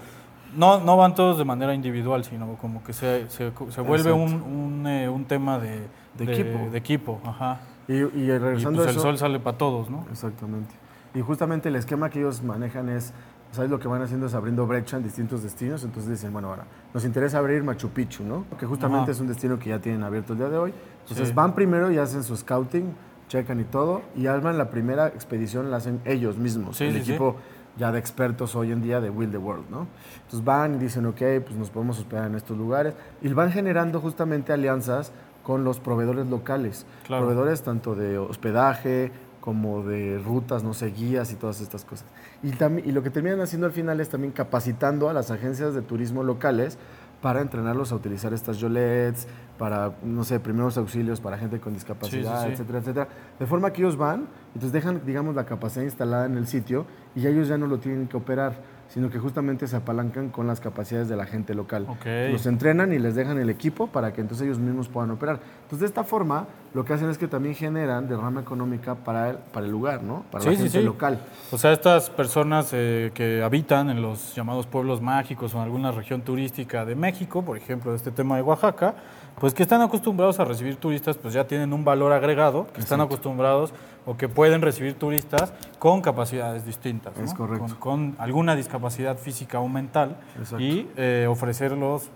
no, 0.56 0.80
no 0.80 0.98
van 0.98 1.16
todos 1.16 1.38
de 1.38 1.46
manera 1.46 1.74
individual, 1.74 2.24
sino 2.24 2.56
como 2.56 2.84
que 2.84 2.94
se, 2.94 3.30
se, 3.30 3.52
se 3.70 3.82
vuelve 3.82 4.12
un, 4.12 4.34
un, 4.42 4.88
eh, 4.88 5.08
un 5.10 5.26
tema 5.26 5.60
de, 5.60 5.88
De 6.18 6.24
equipo. 6.34 6.70
de 6.72 6.78
equipo, 6.78 7.22
ajá. 7.26 7.60
Y, 7.88 7.94
y 7.94 8.04
Y 8.32 8.38
regresando 8.38 8.78
pues 8.78 8.88
a 8.88 8.90
el 8.92 8.96
eso, 8.98 9.02
sol 9.02 9.18
sale 9.18 9.40
para 9.40 9.58
todos, 9.58 9.90
¿no? 9.90 10.06
Exactamente. 10.12 10.74
Y 11.16 11.22
justamente 11.22 11.70
el 11.70 11.76
esquema 11.76 12.10
que 12.10 12.20
ellos 12.20 12.44
manejan 12.44 12.88
es, 12.90 13.14
¿sabes? 13.52 13.72
Lo 13.72 13.80
que 13.80 13.88
van 13.88 14.02
haciendo 14.02 14.28
es 14.28 14.34
abriendo 14.36 14.68
brecha 14.68 14.98
en 14.98 15.04
distintos 15.04 15.42
destinos. 15.42 15.84
Entonces 15.84 16.12
dicen, 16.12 16.32
bueno, 16.32 16.50
ahora 16.50 16.66
nos 16.94 17.04
interesa 17.04 17.40
abrir 17.40 17.64
Machu 17.64 17.90
Picchu, 17.90 18.24
¿no? 18.24 18.46
Que 18.60 18.66
justamente 18.68 19.04
Ajá. 19.04 19.12
es 19.12 19.20
un 19.20 19.28
destino 19.28 19.58
que 19.58 19.70
ya 19.70 19.80
tienen 19.80 20.04
abierto 20.04 20.34
el 20.34 20.40
día 20.40 20.50
de 20.50 20.58
hoy. 20.58 20.74
Entonces 21.02 21.30
Sí. 21.30 21.34
van 21.34 21.56
primero 21.56 21.92
y 21.92 21.98
hacen 21.98 22.24
su 22.24 22.38
scouting, 22.38 22.94
checan 23.28 23.60
y 23.60 23.64
todo, 23.64 24.02
y 24.16 24.28
arman 24.28 24.58
la 24.60 24.70
primera 24.70 25.08
expedición, 25.08 25.72
la 25.72 25.78
hacen 25.78 26.00
ellos 26.06 26.38
mismos, 26.38 26.78
Sí, 26.78 26.86
el 26.86 26.94
sí. 26.94 27.00
equipo 27.12 27.36
ya 27.80 27.92
de 27.92 27.98
expertos 27.98 28.56
hoy 28.56 28.72
en 28.72 28.82
día 28.82 29.00
de 29.02 29.10
Will 29.10 29.32
the 29.32 29.38
World, 29.38 29.70
¿no? 29.72 29.88
Entonces 30.18 30.44
van 30.44 30.76
y 30.76 30.78
dicen, 30.78 31.06
ok, 31.08 31.22
pues 31.44 31.56
nos 31.58 31.70
podemos 31.72 31.98
hospedar 31.98 32.28
en 32.28 32.36
estos 32.36 32.58
lugares, 32.58 32.94
y 33.22 33.30
van 33.30 33.52
generando 33.52 34.00
justamente 34.02 34.54
alianzas 34.54 35.12
con 35.44 35.64
los 35.64 35.80
proveedores 35.80 36.28
locales, 36.28 36.86
Claro. 37.08 37.24
proveedores 37.26 37.64
tanto 37.64 37.96
de 37.96 38.18
hospedaje 38.20 39.12
como 39.40 39.84
de 39.84 40.20
rutas, 40.24 40.64
no 40.64 40.74
sé, 40.74 40.88
guías 40.88 41.32
y 41.32 41.36
todas 41.36 41.62
estas 41.62 41.86
cosas. 41.86 42.06
Y, 42.44 42.52
también, 42.52 42.88
y 42.88 42.92
lo 42.92 43.02
que 43.02 43.10
terminan 43.10 43.40
haciendo 43.40 43.66
al 43.68 43.74
final 43.74 44.00
es 44.02 44.10
también 44.10 44.34
capacitando 44.34 45.10
a 45.10 45.14
las 45.14 45.32
agencias 45.32 45.74
de 45.74 45.82
turismo 45.82 46.24
locales 46.24 46.78
para 47.22 47.42
entrenarlos 47.42 47.92
a 47.92 47.96
utilizar 47.96 48.34
estas 48.34 48.58
yolets, 48.60 49.28
para, 49.58 49.92
no 50.04 50.24
sé, 50.24 50.40
primeros 50.40 50.78
auxilios 50.78 51.20
para 51.20 51.38
gente 51.38 51.60
con 51.60 51.74
discapacidad, 51.74 52.36
Sí, 52.38 52.40
sí, 52.42 52.46
sí. 52.48 52.54
etcétera, 52.54 52.80
etcétera. 52.80 53.08
De 53.40 53.46
forma 53.46 53.72
que 53.74 53.82
ellos 53.82 53.98
van, 53.98 54.28
entonces 54.54 54.72
dejan, 54.72 55.02
digamos, 55.06 55.36
la 55.36 55.46
capacidad 55.46 55.84
instalada 55.84 56.26
en 56.26 56.38
el 56.38 56.48
sitio 56.48 56.86
y 57.16 57.22
ya 57.22 57.30
ellos 57.30 57.48
ya 57.50 57.58
no 57.58 57.68
lo 57.68 57.78
tienen 57.80 58.08
que 58.08 58.16
operar, 58.18 58.54
sino 58.90 59.10
que 59.10 59.20
justamente 59.20 59.68
se 59.68 59.76
apalancan 59.76 60.30
con 60.30 60.48
las 60.48 60.60
capacidades 60.60 61.08
de 61.08 61.16
la 61.16 61.26
gente 61.26 61.54
local. 61.54 61.88
Los 62.32 62.46
entrenan 62.46 62.92
y 62.92 63.00
les 63.00 63.16
dejan 63.16 63.40
el 63.40 63.50
equipo 63.50 63.88
para 63.88 64.14
que 64.14 64.22
entonces 64.22 64.46
ellos 64.46 64.60
mismos 64.60 64.88
puedan 64.88 65.12
operar. 65.12 65.40
Entonces, 65.64 65.80
de 65.82 65.86
esta 65.86 66.04
forma, 66.04 66.48
lo 66.74 66.84
que 66.84 66.94
hacen 66.94 67.10
es 67.10 67.18
que 67.18 67.28
también 67.28 67.56
generan 67.56 68.08
derrama 68.08 68.42
económica 68.42 68.96
para 68.96 69.30
el, 69.30 69.38
para 69.38 69.66
el 69.66 69.72
lugar, 69.72 70.02
¿no? 70.02 70.26
Para 70.32 70.44
la 70.44 70.52
sí, 70.52 70.58
gente 70.58 70.80
sí. 70.80 70.84
local. 70.84 71.20
O 71.52 71.58
sea, 71.58 71.72
estas 71.72 72.10
personas 72.10 72.70
eh, 72.74 73.12
que 73.14 73.44
habitan 73.44 73.90
en 73.92 74.02
los 74.02 74.36
llamados 74.36 74.66
pueblos 74.66 75.02
mágicos 75.02 75.54
o 75.54 75.58
en 75.58 75.64
alguna 75.64 75.92
región 75.92 76.22
turística 76.22 76.84
de 76.84 76.96
México, 76.96 77.44
por 77.44 77.58
ejemplo, 77.58 77.94
este 77.94 78.12
tema 78.12 78.38
de 78.38 78.42
Oaxaca, 78.42 78.96
pues 79.40 79.54
que 79.54 79.64
están 79.64 79.82
acostumbrados 79.82 80.40
a 80.40 80.46
recibir 80.46 80.76
turistas, 80.76 81.18
pues 81.18 81.34
ya 81.34 81.46
tienen 81.48 81.74
un 81.74 81.84
valor 81.86 82.12
agregado, 82.12 82.68
que 82.74 82.82
están 82.82 83.02
acostumbrados 83.02 83.74
o 84.06 84.18
que 84.18 84.28
pueden 84.28 84.62
recibir 84.62 84.96
turistas 84.96 85.54
con 85.78 86.02
capacidades 86.02 86.66
distintas. 86.66 87.16
¿no? 87.18 87.24
Es 87.24 87.34
correcto. 87.34 87.66
Con, 87.80 88.12
con 88.12 88.16
alguna 88.20 88.56
discapacidad 88.56 89.18
física 89.18 89.60
o 89.60 89.68
mental 89.68 90.18
Exacto. 90.38 90.64
y 90.64 90.90
eh, 90.98 91.28
ofrecerlos 91.30 92.10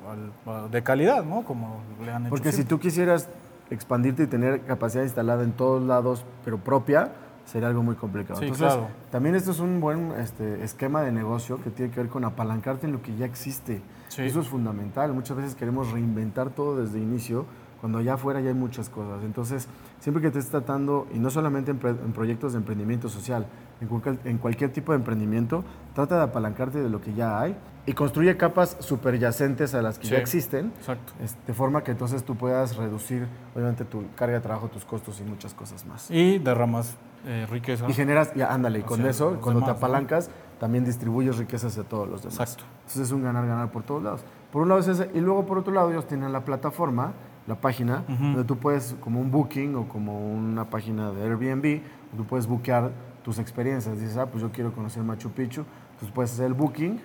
al- 0.45 0.71
de 0.71 0.83
calidad, 0.83 1.23
¿no? 1.23 1.43
Como 1.43 1.81
le 2.03 2.11
han 2.11 2.23
hecho 2.23 2.29
Porque 2.29 2.51
si 2.51 2.63
tú 2.63 2.79
quisieras 2.79 3.29
expandirte 3.69 4.23
y 4.23 4.27
tener 4.27 4.61
capacidad 4.61 5.03
instalada 5.03 5.43
en 5.43 5.51
todos 5.53 5.81
lados, 5.83 6.25
pero 6.43 6.57
propia, 6.57 7.11
sería 7.45 7.67
algo 7.67 7.83
muy 7.83 7.95
complicado. 7.95 8.39
Sí, 8.39 8.45
Entonces, 8.45 8.67
claro. 8.73 8.87
también 9.11 9.35
esto 9.35 9.51
es 9.51 9.59
un 9.59 9.79
buen 9.81 10.11
este, 10.19 10.63
esquema 10.63 11.01
de 11.01 11.11
negocio 11.11 11.61
que 11.63 11.69
tiene 11.69 11.91
que 11.91 11.99
ver 11.99 12.09
con 12.09 12.23
apalancarte 12.25 12.85
en 12.87 12.93
lo 12.93 13.01
que 13.01 13.15
ya 13.15 13.25
existe. 13.25 13.81
Sí. 14.07 14.21
Eso 14.23 14.41
es 14.41 14.47
fundamental. 14.47 15.13
Muchas 15.13 15.35
veces 15.37 15.55
queremos 15.55 15.91
reinventar 15.91 16.49
todo 16.51 16.77
desde 16.77 16.99
inicio, 16.99 17.45
cuando 17.81 17.97
allá 17.99 18.13
afuera 18.13 18.39
ya 18.39 18.47
hay 18.49 18.55
muchas 18.55 18.89
cosas. 18.89 19.23
Entonces, 19.25 19.67
siempre 19.99 20.21
que 20.21 20.31
te 20.31 20.39
estés 20.39 20.51
tratando, 20.51 21.05
y 21.13 21.19
no 21.19 21.29
solamente 21.29 21.71
en, 21.71 21.79
en 21.85 22.13
proyectos 22.13 22.53
de 22.53 22.59
emprendimiento 22.59 23.09
social, 23.09 23.45
en 23.81 23.87
cualquier, 23.89 24.19
en 24.23 24.37
cualquier 24.37 24.71
tipo 24.71 24.93
de 24.93 24.99
emprendimiento, 24.99 25.65
trata 25.93 26.15
de 26.15 26.21
apalancarte 26.23 26.81
de 26.81 26.89
lo 26.89 27.01
que 27.01 27.13
ya 27.13 27.41
hay 27.41 27.57
y 27.85 27.91
construye 27.91 28.37
capas 28.37 28.77
subyacentes 28.79 29.73
a 29.75 29.81
las 29.81 29.99
que 29.99 30.05
Sí. 30.07 30.11
ya 30.13 30.19
existen, 30.19 30.67
Exacto. 30.77 31.11
es- 31.21 31.35
de 31.45 31.53
forma 31.53 31.83
que 31.83 31.91
entonces 31.91 32.23
tú 32.23 32.37
puedas 32.37 32.77
reducir, 32.77 33.27
obviamente, 33.53 33.83
tu 33.83 34.03
carga 34.15 34.35
de 34.35 34.41
trabajo, 34.41 34.69
tus 34.69 34.85
costos 34.85 35.19
y 35.19 35.23
muchas 35.23 35.53
cosas 35.53 35.85
más. 35.85 36.09
Y 36.09 36.39
derramas 36.39 36.95
eh, 37.25 37.47
riqueza. 37.49 37.85
Y 37.89 37.93
generas, 37.93 38.33
ya 38.33 38.53
ándale, 38.53 38.79
y 38.79 38.83
con 38.83 38.99
Hacia 38.99 39.11
eso, 39.11 39.37
cuando 39.41 39.61
demás, 39.61 39.65
te 39.65 39.71
¿no? 39.71 39.77
apalancas, 39.77 40.29
también 40.59 40.85
distribuyes 40.85 41.37
riquezas 41.37 41.77
a 41.77 41.83
todos 41.83 42.07
los 42.07 42.21
demás. 42.21 42.39
Exacto. 42.39 42.63
Entonces 42.81 43.01
es 43.01 43.11
un 43.11 43.23
ganar-ganar 43.23 43.71
por 43.71 43.83
todos 43.83 44.03
lados. 44.03 44.23
Por 44.51 44.61
un 44.61 44.69
lado 44.69 44.79
es 44.79 44.87
ese, 44.87 45.09
y 45.13 45.19
luego 45.19 45.45
por 45.45 45.57
otro 45.57 45.73
lado 45.73 45.91
ellos 45.91 46.07
tienen 46.07 46.31
la 46.31 46.45
plataforma, 46.45 47.13
la 47.47 47.55
página, 47.55 48.05
donde 48.07 48.45
tú 48.45 48.57
puedes, 48.57 48.95
como 49.01 49.19
un 49.19 49.29
booking 49.29 49.75
o 49.75 49.87
como 49.89 50.31
una 50.31 50.69
página 50.69 51.11
de 51.11 51.23
Airbnb, 51.23 51.81
tú 52.15 52.25
puedes 52.25 52.47
buquear 52.47 52.91
tus 53.23 53.39
experiencias. 53.39 53.99
Dices, 53.99 54.15
ah, 54.17 54.27
pues 54.27 54.41
yo 54.41 54.51
quiero 54.51 54.73
conocer 54.73 55.03
Machu 55.03 55.31
Picchu, 55.31 55.65
entonces 55.91 56.11
puedes 56.13 56.31
hacer 56.31 56.45
el 56.45 56.53
booking, 56.53 57.01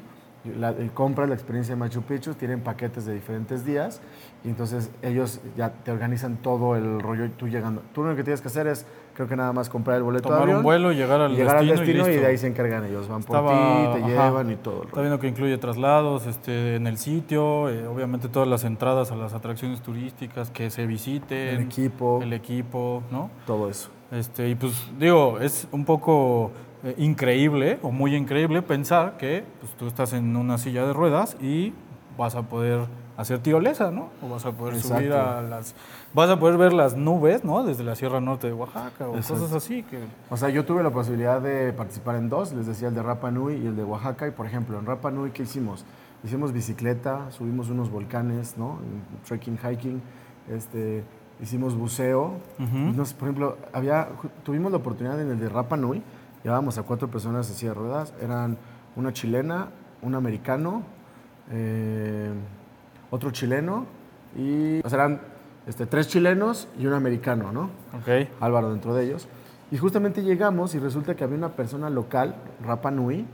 la, 0.56 0.70
eh, 0.70 0.90
compras 0.94 1.28
la 1.28 1.34
experiencia 1.34 1.74
de 1.74 1.80
Machu 1.80 2.02
Picchu, 2.02 2.34
tienen 2.34 2.60
paquetes 2.60 3.04
de 3.04 3.14
diferentes 3.14 3.64
días, 3.64 4.00
y 4.44 4.48
entonces 4.48 4.90
ellos 5.02 5.40
ya 5.56 5.70
te 5.72 5.90
organizan 5.90 6.36
todo 6.36 6.76
el 6.76 7.00
rollo 7.00 7.24
y 7.24 7.30
tú 7.30 7.48
llegando. 7.48 7.82
Tú 7.92 8.04
lo 8.04 8.14
que 8.14 8.22
tienes 8.22 8.40
que 8.40 8.48
hacer 8.48 8.66
es, 8.68 8.86
creo 9.18 9.26
que 9.26 9.34
nada 9.34 9.52
más 9.52 9.68
comprar 9.68 9.96
el 9.96 10.04
boleto 10.04 10.28
de 10.28 10.32
Tomar 10.32 10.42
avión, 10.42 10.58
un 10.58 10.62
vuelo, 10.62 10.92
llegar 10.92 11.20
al 11.20 11.34
llegar 11.34 11.56
destino, 11.56 11.72
al 11.72 11.86
destino 11.86 12.08
y, 12.08 12.20
de 12.20 12.26
ahí 12.26 12.38
se 12.38 12.46
encargan 12.46 12.84
ellos. 12.84 13.08
Van 13.08 13.24
por 13.24 13.36
ti, 13.36 13.52
te 13.52 14.14
ajá. 14.14 14.26
llevan 14.28 14.52
y 14.52 14.54
todo 14.54 14.84
Está 14.84 15.00
viendo 15.00 15.18
que 15.18 15.26
incluye 15.26 15.58
traslados 15.58 16.28
este, 16.28 16.76
en 16.76 16.86
el 16.86 16.98
sitio, 16.98 17.68
eh, 17.68 17.84
obviamente 17.88 18.28
todas 18.28 18.46
las 18.46 18.62
entradas 18.62 19.10
a 19.10 19.16
las 19.16 19.34
atracciones 19.34 19.80
turísticas 19.82 20.52
que 20.52 20.70
se 20.70 20.86
visiten, 20.86 21.56
El 21.56 21.62
equipo, 21.62 22.20
el 22.22 22.32
equipo, 22.32 23.02
¿no? 23.10 23.28
todo 23.44 23.68
eso. 23.68 23.90
Este, 24.12 24.50
y 24.50 24.54
pues 24.54 24.88
digo, 25.00 25.40
es 25.40 25.66
un 25.72 25.84
poco 25.84 26.52
eh, 26.84 26.94
increíble 26.96 27.80
o 27.82 27.90
muy 27.90 28.14
increíble 28.14 28.62
pensar 28.62 29.16
que 29.16 29.42
pues, 29.58 29.72
tú 29.72 29.88
estás 29.88 30.12
en 30.12 30.36
una 30.36 30.58
silla 30.58 30.86
de 30.86 30.92
ruedas 30.92 31.36
y 31.40 31.72
vas 32.16 32.36
a 32.36 32.42
poder 32.42 32.86
hacer 33.18 33.40
tirolesa, 33.40 33.90
¿no? 33.90 34.10
O 34.22 34.28
vas 34.28 34.46
a 34.46 34.52
poder 34.52 34.80
subir 34.80 35.06
Exacto. 35.08 35.38
a 35.38 35.42
las... 35.42 35.74
Vas 36.14 36.30
a 36.30 36.38
poder 36.38 36.56
ver 36.56 36.72
las 36.72 36.96
nubes, 36.96 37.44
¿no? 37.44 37.64
Desde 37.64 37.82
la 37.82 37.96
Sierra 37.96 38.20
Norte 38.20 38.46
de 38.46 38.52
Oaxaca 38.52 39.08
o 39.08 39.16
Exacto. 39.16 39.42
cosas 39.42 39.56
así 39.56 39.82
que... 39.82 39.98
O 40.30 40.36
sea, 40.36 40.50
yo 40.50 40.64
tuve 40.64 40.84
la 40.84 40.90
posibilidad 40.90 41.40
de 41.40 41.72
participar 41.72 42.14
en 42.14 42.28
dos, 42.28 42.52
les 42.52 42.66
decía 42.66 42.88
el 42.88 42.94
de 42.94 43.02
Rapa 43.02 43.32
Nui 43.32 43.54
y 43.54 43.66
el 43.66 43.74
de 43.74 43.82
Oaxaca. 43.82 44.28
Y 44.28 44.30
por 44.30 44.46
ejemplo, 44.46 44.78
en 44.78 44.86
Rapa 44.86 45.10
Nui, 45.10 45.32
¿qué 45.32 45.42
hicimos? 45.42 45.84
Hicimos 46.22 46.52
bicicleta, 46.52 47.28
subimos 47.32 47.70
unos 47.70 47.90
volcanes, 47.90 48.56
¿no? 48.56 48.78
Trekking, 49.26 49.58
hiking, 49.58 50.00
este, 50.48 51.02
hicimos 51.42 51.74
buceo. 51.74 52.34
Ujú. 52.60 52.78
No 52.94 53.04
sé, 53.04 53.16
por 53.16 53.28
ejemplo, 53.28 53.56
había, 53.72 54.10
tuvimos 54.44 54.70
la 54.70 54.78
oportunidad 54.78 55.20
en 55.20 55.30
el 55.32 55.40
de 55.40 55.48
Rapa 55.48 55.76
Nui, 55.76 56.04
llevábamos 56.44 56.78
a 56.78 56.84
cuatro 56.84 57.08
personas 57.08 57.48
en 57.50 57.56
silla 57.56 57.72
de 57.72 57.78
ruedas, 57.80 58.14
eran 58.22 58.56
una 58.94 59.12
chilena, 59.12 59.70
un 60.02 60.14
americano, 60.14 60.82
eh, 61.50 62.30
otro 63.10 63.30
chileno 63.30 63.86
y, 64.36 64.80
o 64.84 64.88
sea, 64.88 64.98
eran 64.98 65.20
este, 65.66 65.86
tres 65.86 66.08
chilenos 66.08 66.68
y 66.78 66.86
un 66.86 66.92
americano, 66.94 67.52
¿no? 67.52 67.70
Ok. 67.98 68.28
Álvaro 68.40 68.70
dentro 68.70 68.94
de 68.94 69.04
ellos. 69.04 69.28
Y 69.70 69.76
justamente 69.78 70.22
llegamos 70.22 70.74
y 70.74 70.78
resulta 70.78 71.14
que 71.14 71.24
había 71.24 71.36
una 71.36 71.50
persona 71.50 71.90
local, 71.90 72.34
Rapa 72.64 72.90
Nui, 72.90 73.26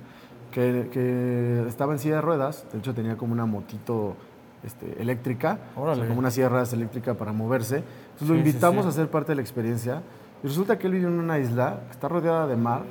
que, 0.50 0.88
que 0.92 1.64
estaba 1.68 1.92
en 1.92 1.98
silla 1.98 2.16
de 2.16 2.20
ruedas, 2.22 2.66
de 2.72 2.78
hecho 2.78 2.94
tenía 2.94 3.16
como 3.16 3.32
una 3.32 3.46
motito 3.46 4.16
este, 4.64 5.00
eléctrica, 5.00 5.58
o 5.76 5.94
sea, 5.94 6.06
como 6.06 6.18
una 6.18 6.30
silla 6.30 6.44
de 6.46 6.50
ruedas 6.50 6.72
eléctrica 6.72 7.14
para 7.14 7.32
moverse. 7.32 7.76
Entonces 8.12 8.28
lo 8.28 8.34
Sí, 8.34 8.42
sí, 8.42 8.48
invitamos 8.48 8.84
sí. 8.84 8.88
a 8.88 8.92
ser 8.92 9.08
parte 9.08 9.32
de 9.32 9.36
la 9.36 9.42
experiencia 9.42 10.02
y 10.42 10.46
resulta 10.48 10.78
que 10.78 10.86
él 10.86 10.94
vive 10.94 11.06
en 11.08 11.18
una 11.18 11.38
isla 11.38 11.80
está 11.90 12.08
rodeada 12.08 12.46
de 12.46 12.56
mar, 12.56 12.82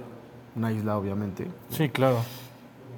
una 0.56 0.72
isla 0.72 0.98
obviamente, 0.98 1.48
Sí, 1.70 1.90
claro. 1.90 2.18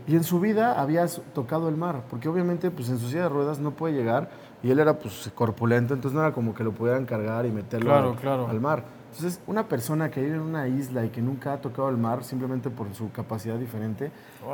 Y 0.07 0.15
en 0.15 0.23
su 0.23 0.39
vida 0.39 0.79
había 0.79 1.05
tocado 1.33 1.67
el 1.69 1.77
mar, 1.77 2.03
porque 2.09 2.29
obviamente 2.29 2.69
pues 2.71 2.89
en 2.89 2.99
su 2.99 3.07
silla 3.09 3.23
de 3.23 3.29
ruedas 3.29 3.59
no 3.59 3.71
puede 3.71 3.93
llegar 3.95 4.29
y 4.63 4.71
él 4.71 4.79
era 4.79 4.97
pues 4.99 5.31
corpulento, 5.35 5.93
entonces 5.93 6.15
no 6.15 6.21
era 6.21 6.33
como 6.33 6.53
que 6.53 6.63
lo 6.63 6.71
pudieran 6.71 7.05
cargar 7.05 7.45
y 7.45 7.51
meterlo 7.51 7.89
Claro, 7.89 8.09
al, 8.11 8.15
claro. 8.17 8.47
al 8.47 8.59
mar. 8.61 8.83
Entonces 9.15 9.39
una 9.47 9.67
persona 9.67 10.11
que 10.11 10.21
vive 10.21 10.35
en 10.35 10.41
una 10.41 10.67
isla 10.67 11.05
y 11.05 11.09
que 11.09 11.21
nunca 11.21 11.53
ha 11.53 11.57
tocado 11.61 11.89
el 11.89 11.97
mar 11.97 12.23
simplemente 12.23 12.69
por 12.69 12.93
su 12.93 13.11
capacidad 13.11 13.55
diferente 13.57 14.11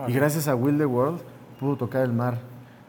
y 0.07 0.13
gracias 0.13 0.47
a 0.47 0.55
Will 0.55 0.77
the 0.77 0.85
World 0.85 1.21
pudo 1.59 1.75
tocar 1.75 2.03
el 2.03 2.13
mar. 2.13 2.37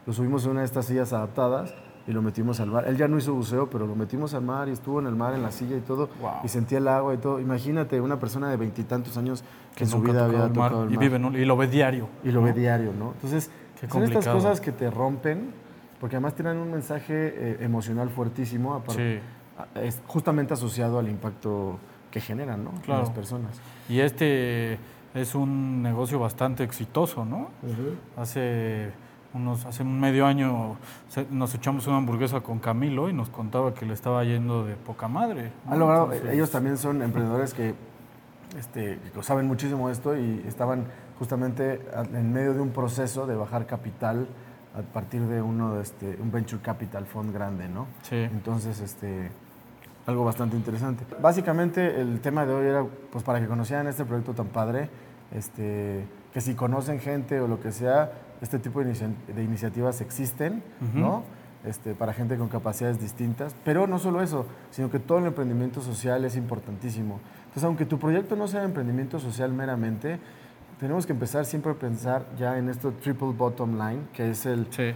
Lo 0.05 0.13
subimos 0.13 0.43
en 0.45 0.51
una 0.51 0.59
de 0.61 0.65
estas 0.65 0.85
sillas 0.85 1.13
adaptadas 1.13 1.73
y 2.05 2.11
lo 2.11 2.21
metimos 2.21 2.59
al 2.59 2.69
mar. 2.69 2.85
Él 2.87 2.97
ya 2.97 3.07
no 3.07 3.17
hizo 3.17 3.33
buceo, 3.33 3.69
pero 3.69 3.87
lo 3.87 3.95
metimos 3.95 4.33
al 4.33 4.43
mar 4.43 4.67
y 4.67 4.71
estuvo 4.71 4.99
en 4.99 5.07
el 5.07 5.15
mar 5.15 5.33
en 5.33 5.41
la 5.41 5.51
silla 5.51 5.77
y 5.77 5.81
todo 5.81 6.09
Wow. 6.21 6.31
y 6.43 6.47
sentía 6.49 6.79
el 6.79 6.87
agua 6.87 7.13
y 7.13 7.17
todo. 7.17 7.39
Imagínate 7.39 8.01
una 8.01 8.19
persona 8.19 8.49
de 8.49 8.57
veintitantos 8.57 9.15
años 9.17 9.43
que 9.75 9.85
en 9.85 9.89
su 9.89 10.01
vida 10.01 10.25
había 10.25 10.45
el 10.45 10.53
mar 10.53 10.69
tocado 10.71 10.83
el 10.83 10.89
y 10.89 10.95
mar 10.95 10.99
vive 11.03 11.15
en 11.15 11.25
un- 11.25 11.35
y 11.35 11.45
lo 11.45 11.55
ve 11.55 11.67
diario. 11.67 12.09
y 12.23 12.31
lo 12.31 12.41
¿no? 12.41 12.47
ve 12.47 12.53
diario, 12.53 12.91
¿no? 12.97 13.11
Entonces, 13.13 13.49
Qué 13.79 13.87
son 13.87 14.03
estas 14.03 14.27
cosas 14.27 14.59
que 14.61 14.71
te 14.71 14.89
rompen, 14.91 15.51
porque 15.99 16.17
además 16.17 16.35
tienen 16.35 16.57
un 16.57 16.71
mensaje 16.71 17.13
eh, 17.35 17.57
emocional 17.61 18.09
fuertísimo, 18.09 18.73
aparte, 18.73 19.21
Sí. 19.21 19.69
a- 19.75 19.81
es 19.81 20.01
justamente 20.07 20.53
asociado 20.53 20.99
al 20.99 21.07
impacto 21.07 21.79
que 22.11 22.19
generan, 22.19 22.63
¿no? 22.65 22.71
En 22.71 22.77
Claro. 22.81 23.01
las 23.01 23.09
personas. 23.11 23.59
Y 23.87 23.99
este 24.01 24.77
es 25.13 25.35
un 25.35 25.81
negocio 25.81 26.19
bastante 26.19 26.63
exitoso, 26.63 27.23
¿no? 27.25 27.49
Hace 28.17 28.91
unos, 29.33 29.65
hace 29.65 29.83
un 29.83 29.99
medio 29.99 30.25
año 30.25 30.77
se- 31.09 31.27
nos 31.31 31.53
echamos 31.55 31.87
una 31.87 31.97
hamburguesa 31.97 32.41
con 32.41 32.59
Camilo 32.59 33.09
y 33.09 33.13
nos 33.13 33.29
contaba 33.29 33.73
que 33.73 33.85
le 33.85 33.93
estaba 33.93 34.23
yendo 34.23 34.65
de 34.65 34.75
poca 34.75 35.07
madre. 35.07 35.51
¿no? 35.65 35.73
Han 35.73 35.79
logrado, 35.79 36.03
Entonces, 36.11 36.33
ellos 36.33 36.51
también 36.51 36.77
son 36.77 37.01
emprendedores 37.01 37.53
que, 37.53 37.73
este, 38.57 38.99
lo 39.15 39.23
saben 39.23 39.47
muchísimo 39.47 39.87
de 39.87 39.93
esto 39.93 40.15
y 40.17 40.43
estaban 40.47 40.85
justamente 41.17 41.81
en 42.13 42.31
medio 42.33 42.53
de 42.53 42.61
un 42.61 42.69
proceso 42.69 43.25
de 43.25 43.35
bajar 43.35 43.65
capital 43.65 44.27
a 44.77 44.81
partir 44.81 45.21
de 45.23 45.41
uno, 45.41 45.79
este, 45.79 46.17
un 46.21 46.31
venture 46.31 46.61
capital 46.61 47.05
fund 47.05 47.33
grande, 47.33 47.67
¿no? 47.67 47.87
Sí. 48.03 48.15
Entonces, 48.15 48.79
este, 48.79 49.31
algo 50.05 50.25
bastante 50.25 50.55
interesante. 50.57 51.05
Básicamente 51.21 52.01
el 52.01 52.19
tema 52.21 52.45
de 52.45 52.53
hoy 52.53 52.65
era 52.67 52.83
pues 53.11 53.23
para 53.23 53.39
que 53.39 53.47
conocieran 53.47 53.87
este 53.87 54.03
proyecto 54.05 54.33
tan 54.33 54.47
padre, 54.47 54.89
este, 55.31 56.05
que 56.33 56.41
si 56.41 56.55
conocen 56.55 56.99
gente 56.99 57.39
o 57.39 57.47
lo 57.47 57.59
que 57.59 57.71
sea, 57.71 58.11
este 58.43 58.59
tipo 58.59 58.79
de, 58.79 58.85
inicia- 58.91 59.09
de 59.33 59.43
iniciativas 59.43 59.99
existen, 60.01 60.61
Ujú. 60.89 60.99
¿no? 60.99 61.23
Este, 61.65 61.95
para 61.95 62.11
gente 62.13 62.37
con 62.37 62.49
capacidades 62.49 62.99
distintas, 62.99 63.55
pero 63.63 63.87
no 63.87 63.97
solo 63.97 64.21
eso, 64.21 64.45
sino 64.69 64.91
que 64.91 64.99
todo 64.99 65.19
el 65.19 65.25
emprendimiento 65.27 65.79
social 65.81 66.25
es 66.25 66.35
importantísimo. 66.35 67.21
Entonces, 67.45 67.63
aunque 67.63 67.85
tu 67.85 67.97
proyecto 67.97 68.35
no 68.35 68.47
sea 68.49 68.63
emprendimiento 68.63 69.17
social 69.17 69.53
meramente, 69.53 70.19
tenemos 70.77 71.05
que 71.05 71.13
empezar 71.13 71.45
siempre 71.45 71.71
a 71.71 71.75
pensar 71.75 72.25
ya 72.37 72.57
en 72.57 72.67
esto 72.67 72.91
triple 73.01 73.31
bottom 73.31 73.77
line, 73.79 74.01
que 74.11 74.29
es 74.31 74.45
el, 74.45 74.67
Sí. 74.71 74.91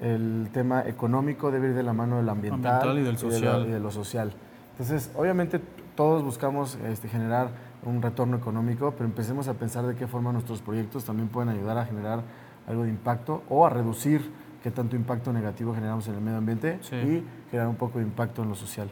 el 0.00 0.48
tema 0.52 0.82
económico 0.86 1.50
debe 1.50 1.68
ir 1.70 1.74
de 1.74 1.82
la 1.82 1.92
mano 1.92 2.18
del 2.18 2.28
ambiental, 2.28 2.72
Ambiental 2.74 2.98
y 3.00 3.02
del 3.02 3.14
de 3.14 3.18
social. 3.20 3.62
lo- 3.62 3.68
y 3.68 3.72
de 3.72 3.80
lo 3.80 3.90
social. 3.90 4.32
Entonces, 4.72 5.10
obviamente 5.16 5.60
todos 5.96 6.22
buscamos 6.22 6.76
este, 6.86 7.08
generar 7.08 7.50
un 7.84 8.00
retorno 8.00 8.36
económico, 8.36 8.92
pero 8.92 9.06
empecemos 9.06 9.48
a 9.48 9.54
pensar 9.54 9.84
de 9.86 9.96
qué 9.96 10.06
forma 10.06 10.32
nuestros 10.32 10.62
proyectos 10.62 11.04
también 11.04 11.28
pueden 11.28 11.48
ayudar 11.48 11.78
a 11.78 11.84
generar 11.84 12.22
algo 12.66 12.84
de 12.84 12.90
impacto 12.90 13.42
o 13.48 13.66
a 13.66 13.70
reducir 13.70 14.30
qué 14.62 14.70
tanto 14.70 14.94
impacto 14.96 15.32
negativo 15.32 15.74
generamos 15.74 16.06
en 16.08 16.14
el 16.14 16.20
medio 16.20 16.38
ambiente 16.38 16.78
Sí. 16.82 16.96
y 16.96 17.24
generar 17.50 17.68
un 17.68 17.76
poco 17.76 17.98
de 17.98 18.04
impacto 18.04 18.42
en 18.42 18.48
lo 18.48 18.54
social. 18.54 18.88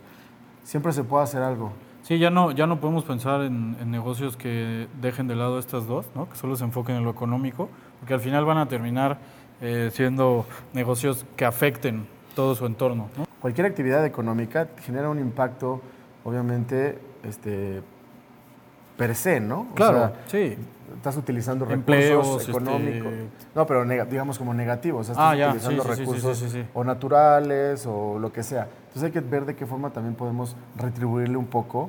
Siempre 0.65 0.93
se 0.93 1.05
puede 1.05 1.25
hacer 1.25 1.43
algo. 1.43 1.73
Sí, 2.03 2.19
ya 2.19 2.31
no, 2.31 2.51
ya 2.51 2.67
no 2.67 2.81
podemos 2.81 3.05
pensar 3.05 3.43
en, 3.43 3.77
en 3.81 3.91
negocios 3.91 4.37
que 4.37 4.89
dejen 5.01 5.29
de 5.29 5.37
lado 5.37 5.59
estas 5.59 5.87
dos, 5.87 6.07
¿no? 6.15 6.29
que 6.29 6.37
solo 6.37 6.57
se 6.57 6.65
enfoquen 6.65 6.97
en 6.97 7.05
lo 7.05 7.11
económico, 7.11 7.69
porque 8.01 8.15
al 8.15 8.21
final 8.21 8.45
van 8.45 8.59
a 8.59 8.67
terminar 8.67 9.19
eh, 9.61 9.91
siendo 9.93 10.47
negocios 10.73 11.27
que 11.37 11.45
afecten 11.45 12.07
todo 12.35 12.55
su 12.55 12.65
entorno. 12.67 13.09
¿no? 13.19 13.27
Cualquier 13.41 13.67
actividad 13.67 14.05
económica 14.07 14.69
genera 14.83 15.11
un 15.11 15.19
impacto, 15.19 15.83
obviamente, 16.25 16.99
este, 17.23 17.83
per 18.97 19.15
se, 19.15 19.41
¿no? 19.41 19.69
O 19.75 19.77
sea, 19.77 20.13
sí. 20.27 20.57
Estás 21.01 21.17
utilizando 21.17 21.65
recursos 21.65 21.79
Empleos, 21.81 22.49
económicos. 22.49 23.13
este- 23.13 23.29
No, 23.55 23.67
pero 23.67 23.85
digamos 24.05 24.39
como 24.39 24.53
negativos. 24.53 25.09
O 25.09 25.15
sea, 25.15 25.31
Ah, 25.31 25.33
estás 25.35 25.39
ya, 25.39 25.49
utilizando 25.49 25.83
sí, 25.83 25.89
sí, 25.89 25.95
sí, 25.95 25.97
sí, 25.97 26.01
recursos 26.05 26.39
sí, 26.39 26.49
sí, 26.51 26.67
o 26.75 26.85
naturales 26.85 27.87
o 27.87 28.19
lo 28.19 28.31
que 28.33 28.43
sea. 28.43 28.69
Entonces 28.89 29.05
hay 29.05 29.11
que 29.11 29.21
ver 29.21 29.47
de 29.47 29.57
qué 29.57 29.65
forma 29.67 29.91
también 29.91 30.15
podemos 30.15 30.57
retribuirle 30.77 31.37
un 31.39 31.47
poco 31.47 31.89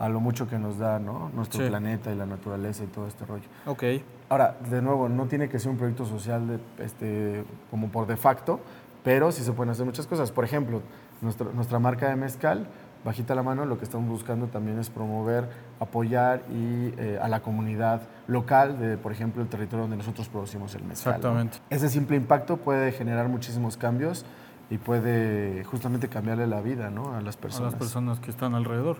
a 0.00 0.08
lo 0.08 0.18
mucho 0.20 0.48
que 0.48 0.58
nos 0.58 0.78
da 0.78 0.98
¿no? 0.98 1.30
nuestro 1.34 1.66
planeta 1.68 2.10
y 2.12 2.16
la 2.16 2.26
naturaleza 2.26 2.82
y 2.84 2.88
todo 2.88 3.06
este 3.06 3.24
rollo. 3.26 3.44
Ok. 3.66 3.82
Ahora, 4.28 4.56
de 4.68 4.82
nuevo, 4.82 5.08
no 5.08 5.26
tiene 5.26 5.48
que 5.48 5.58
ser 5.58 5.70
un 5.70 5.76
proyecto 5.78 6.04
social 6.04 6.46
de, 6.48 6.84
este, 6.84 7.44
como 7.70 7.88
por 7.88 8.06
de 8.06 8.16
facto, 8.16 8.60
pero 9.04 9.30
sí 9.32 9.42
se 9.44 9.52
pueden 9.52 9.70
hacer 9.70 9.86
muchas 9.86 10.06
cosas. 10.06 10.30
Por 10.32 10.44
ejemplo, 10.44 10.82
nuestro- 11.20 11.52
nuestra 11.52 11.78
marca 11.78 12.08
de 12.08 12.16
mezcal, 12.16 12.66
bajita 13.04 13.34
la 13.34 13.42
mano, 13.42 13.64
lo 13.64 13.78
que 13.78 13.84
estamos 13.84 14.08
buscando 14.08 14.46
también 14.48 14.78
es 14.78 14.90
promover, 14.90 15.48
apoyar 15.80 16.42
y, 16.50 16.92
eh, 16.98 17.18
a 17.22 17.28
la 17.28 17.40
comunidad 17.40 18.02
local 18.26 18.78
de, 18.78 18.96
por 18.96 19.12
ejemplo, 19.12 19.42
el 19.42 19.48
territorio 19.48 19.82
donde 19.82 19.96
nosotros 19.96 20.28
producimos 20.28 20.74
el 20.74 20.84
mezcal. 20.84 21.12
¿no? 21.12 21.16
Exactamente. 21.16 21.58
Ese 21.70 21.88
simple 21.88 22.16
impacto 22.16 22.56
puede 22.56 22.92
generar 22.92 23.28
muchísimos 23.28 23.76
cambios 23.76 24.24
y 24.70 24.78
puede 24.78 25.64
justamente 25.64 26.08
cambiarle 26.08 26.46
la 26.46 26.60
vida 26.60 26.90
¿no? 26.90 27.14
a 27.14 27.20
las 27.22 27.36
A 27.36 27.40
personas. 27.40 27.72
las 27.72 27.78
personas 27.80 28.20
que 28.20 28.30
están 28.30 28.54
alrededor. 28.54 28.96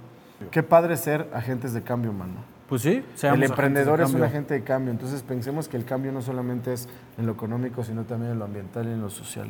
Qué 0.50 0.62
padre 0.62 0.96
ser 0.96 1.28
agentes 1.34 1.72
de 1.72 1.82
cambio 1.82 2.10
humano. 2.12 2.34
Pues 2.68 2.82
sí, 2.82 3.02
seamos 3.14 3.38
el 3.38 3.50
emprendedor 3.50 4.00
es 4.02 4.12
un 4.12 4.22
agente 4.22 4.54
de 4.54 4.62
cambio, 4.62 4.92
entonces 4.92 5.22
pensemos 5.22 5.68
que 5.68 5.76
el 5.78 5.84
cambio 5.86 6.12
no 6.12 6.20
solamente 6.20 6.74
es 6.74 6.86
en 7.16 7.26
lo 7.26 7.32
económico, 7.32 7.82
sino 7.82 8.04
también 8.04 8.32
en 8.32 8.38
lo 8.38 8.44
ambiental 8.44 8.86
y 8.86 8.92
en 8.92 9.00
lo 9.00 9.08
social. 9.10 9.48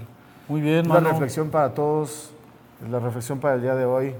Muy 0.48 0.60
bien, 0.60 0.86
la 0.88 0.94
mano. 0.94 1.10
reflexión 1.10 1.50
para 1.50 1.74
todos, 1.74 2.30
la 2.88 3.00
reflexión 3.00 3.40
para 3.40 3.56
el 3.56 3.62
día 3.62 3.74
de 3.74 3.84
hoy, 3.84 4.14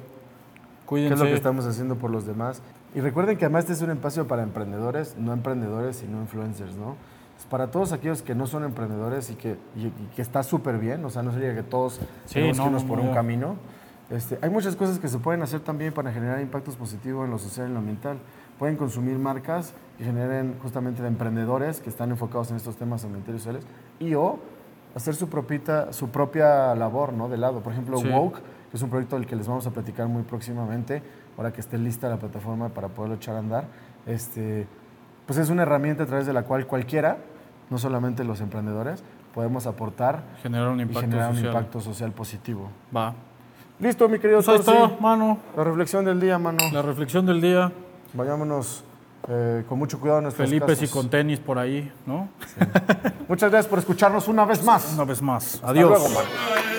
qué 0.89 1.03
Cuídense. 1.03 1.15
es 1.15 1.21
lo 1.21 1.27
que 1.27 1.35
estamos 1.35 1.67
haciendo 1.67 1.97
por 1.97 2.11
los 2.11 2.27
demás. 2.27 2.63
Y 2.95 3.01
recuerden 3.01 3.37
que 3.37 3.45
además 3.45 3.63
este 3.65 3.75
es 3.75 3.83
un 3.83 3.91
espacio 3.91 4.27
para 4.27 4.43
emprendedores, 4.43 5.17
no 5.19 5.33
emprendedores, 5.33 5.97
sino 5.97 6.21
influencers, 6.21 6.77
¿no? 6.77 6.97
Es 7.39 7.45
para 7.45 7.71
todos 7.71 7.93
aquellos 7.93 8.23
que 8.23 8.35
no 8.35 8.47
son 8.47 8.65
emprendedores 8.65 9.31
y 9.31 9.35
que, 9.35 9.57
y- 9.77 9.87
y 9.89 10.09
que 10.17 10.23
está 10.23 10.43
súper 10.43 10.79
bien, 10.79 11.05
o 11.05 11.11
sea, 11.11 11.23
no 11.23 11.33
sería 11.33 11.55
que 11.55 11.63
todos 11.63 12.01
Sí, 12.25 12.35
tenemos 12.35 12.57
que 12.57 12.63
no, 12.63 12.67
irnos 12.69 12.83
no, 12.83 12.89
por 12.89 12.99
no. 12.99 13.05
un 13.09 13.15
camino. 13.15 13.57
Este, 14.11 14.39
hay 14.41 14.49
muchas 14.49 14.75
cosas 14.75 14.99
que 14.99 15.09
se 15.09 15.19
pueden 15.19 15.43
hacer 15.43 15.61
también 15.61 15.93
para 15.93 16.11
generar 16.13 16.41
impactos 16.41 16.77
positivos 16.77 17.27
en 17.27 17.31
lo 17.31 17.39
social 17.39 17.67
y 17.67 17.69
en 17.69 17.75
lo 17.75 17.81
ambiental. 17.81 18.17
Pueden 18.59 18.77
consumir 18.77 19.19
marcas 19.19 19.75
que 19.99 20.05
generen 20.05 20.57
justamente 20.63 21.03
de 21.03 21.09
emprendedores 21.09 21.81
que 21.81 21.91
están 21.91 22.11
enfocados 22.11 22.51
en 22.51 22.57
estos 22.57 22.77
temas 22.77 23.05
ambientales 23.05 23.43
y 23.43 23.45
sociales 23.45 23.67
y 24.01 24.15
o 24.15 24.39
hacer 24.97 25.15
su, 25.15 25.29
propita, 25.29 25.93
su 25.93 26.09
propia 26.09 26.75
labor 26.75 27.13
¿no? 27.13 27.29
de 27.29 27.37
lado. 27.37 27.61
Por 27.61 27.73
ejemplo, 27.75 27.99
Sí. 27.99 28.09
Woke, 28.09 28.41
que 28.71 28.77
es 28.77 28.83
un 28.83 28.91
proyecto 28.91 29.17
del 29.17 29.27
que 29.27 29.37
les 29.37 29.47
vamos 29.49 29.67
a 29.67 29.71
platicar 29.71 30.07
muy 30.09 30.23
próximamente, 30.23 31.03
ahora 31.37 31.53
que 31.53 31.61
esté 31.61 31.79
lista 31.79 32.09
la 32.09 32.17
plataforma 32.19 32.69
para 32.69 32.89
poderlo 32.89 33.17
echar 33.17 33.37
a 33.37 33.39
andar. 33.39 33.65
Este, 34.07 34.67
pues 35.27 35.39
es 35.39 35.51
una 35.51 35.63
herramienta 35.63 36.03
a 36.05 36.07
través 36.07 36.27
de 36.27 36.33
la 36.33 36.43
cual 36.45 36.67
cualquiera, 36.67 37.19
no 37.71 37.79
solamente 37.79 38.25
los 38.25 38.41
emprendedores, 38.41 39.03
podemos 39.35 39.67
aportar 39.67 40.23
Generar 40.43 40.69
un 40.69 40.79
y 40.81 40.83
impacto 40.83 41.01
generar 41.03 41.31
social. 41.35 41.45
un 41.51 41.55
impacto 41.57 41.81
social 41.81 42.13
positivo. 42.13 42.71
Va. 42.97 43.15
Listo, 43.81 44.09
mi 44.09 44.19
querido 44.19 44.43
Pues 44.43 44.65
Torsi. 44.65 44.95
mano. 45.01 45.39
La 45.57 45.63
reflexión 45.65 46.05
del 46.05 46.19
día, 46.21 46.39
mano. 46.39 46.59
La 46.73 46.83
reflexión 46.83 47.25
del 47.27 47.41
día. 47.41 47.71
Vayámonos 48.15 48.83
eh, 49.29 49.65
con 49.69 49.79
mucho 49.79 50.01
cuidado 50.01 50.19
en 50.19 50.25
nuestros 50.25 50.49
Felipe 50.49 50.73
y 50.81 50.89
con 50.89 51.09
tenis 51.11 51.39
por 51.39 51.59
ahí, 51.59 51.93
¿no? 52.07 52.29
Muchas 53.29 53.51
gracias 53.51 53.67
por 53.69 53.79
escucharnos 53.79 54.27
una 54.29 54.45
vez 54.47 54.65
más. 54.65 54.95
Una 54.95 55.05
vez 55.05 55.21
más. 55.23 55.55
Hasta 55.57 55.69
Adiós. 55.69 55.91
luego, 55.91 56.09
mano. 56.09 56.78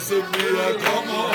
Es 0.00 0.10
un 0.12 0.32
día 0.32 0.78
como 0.82 1.28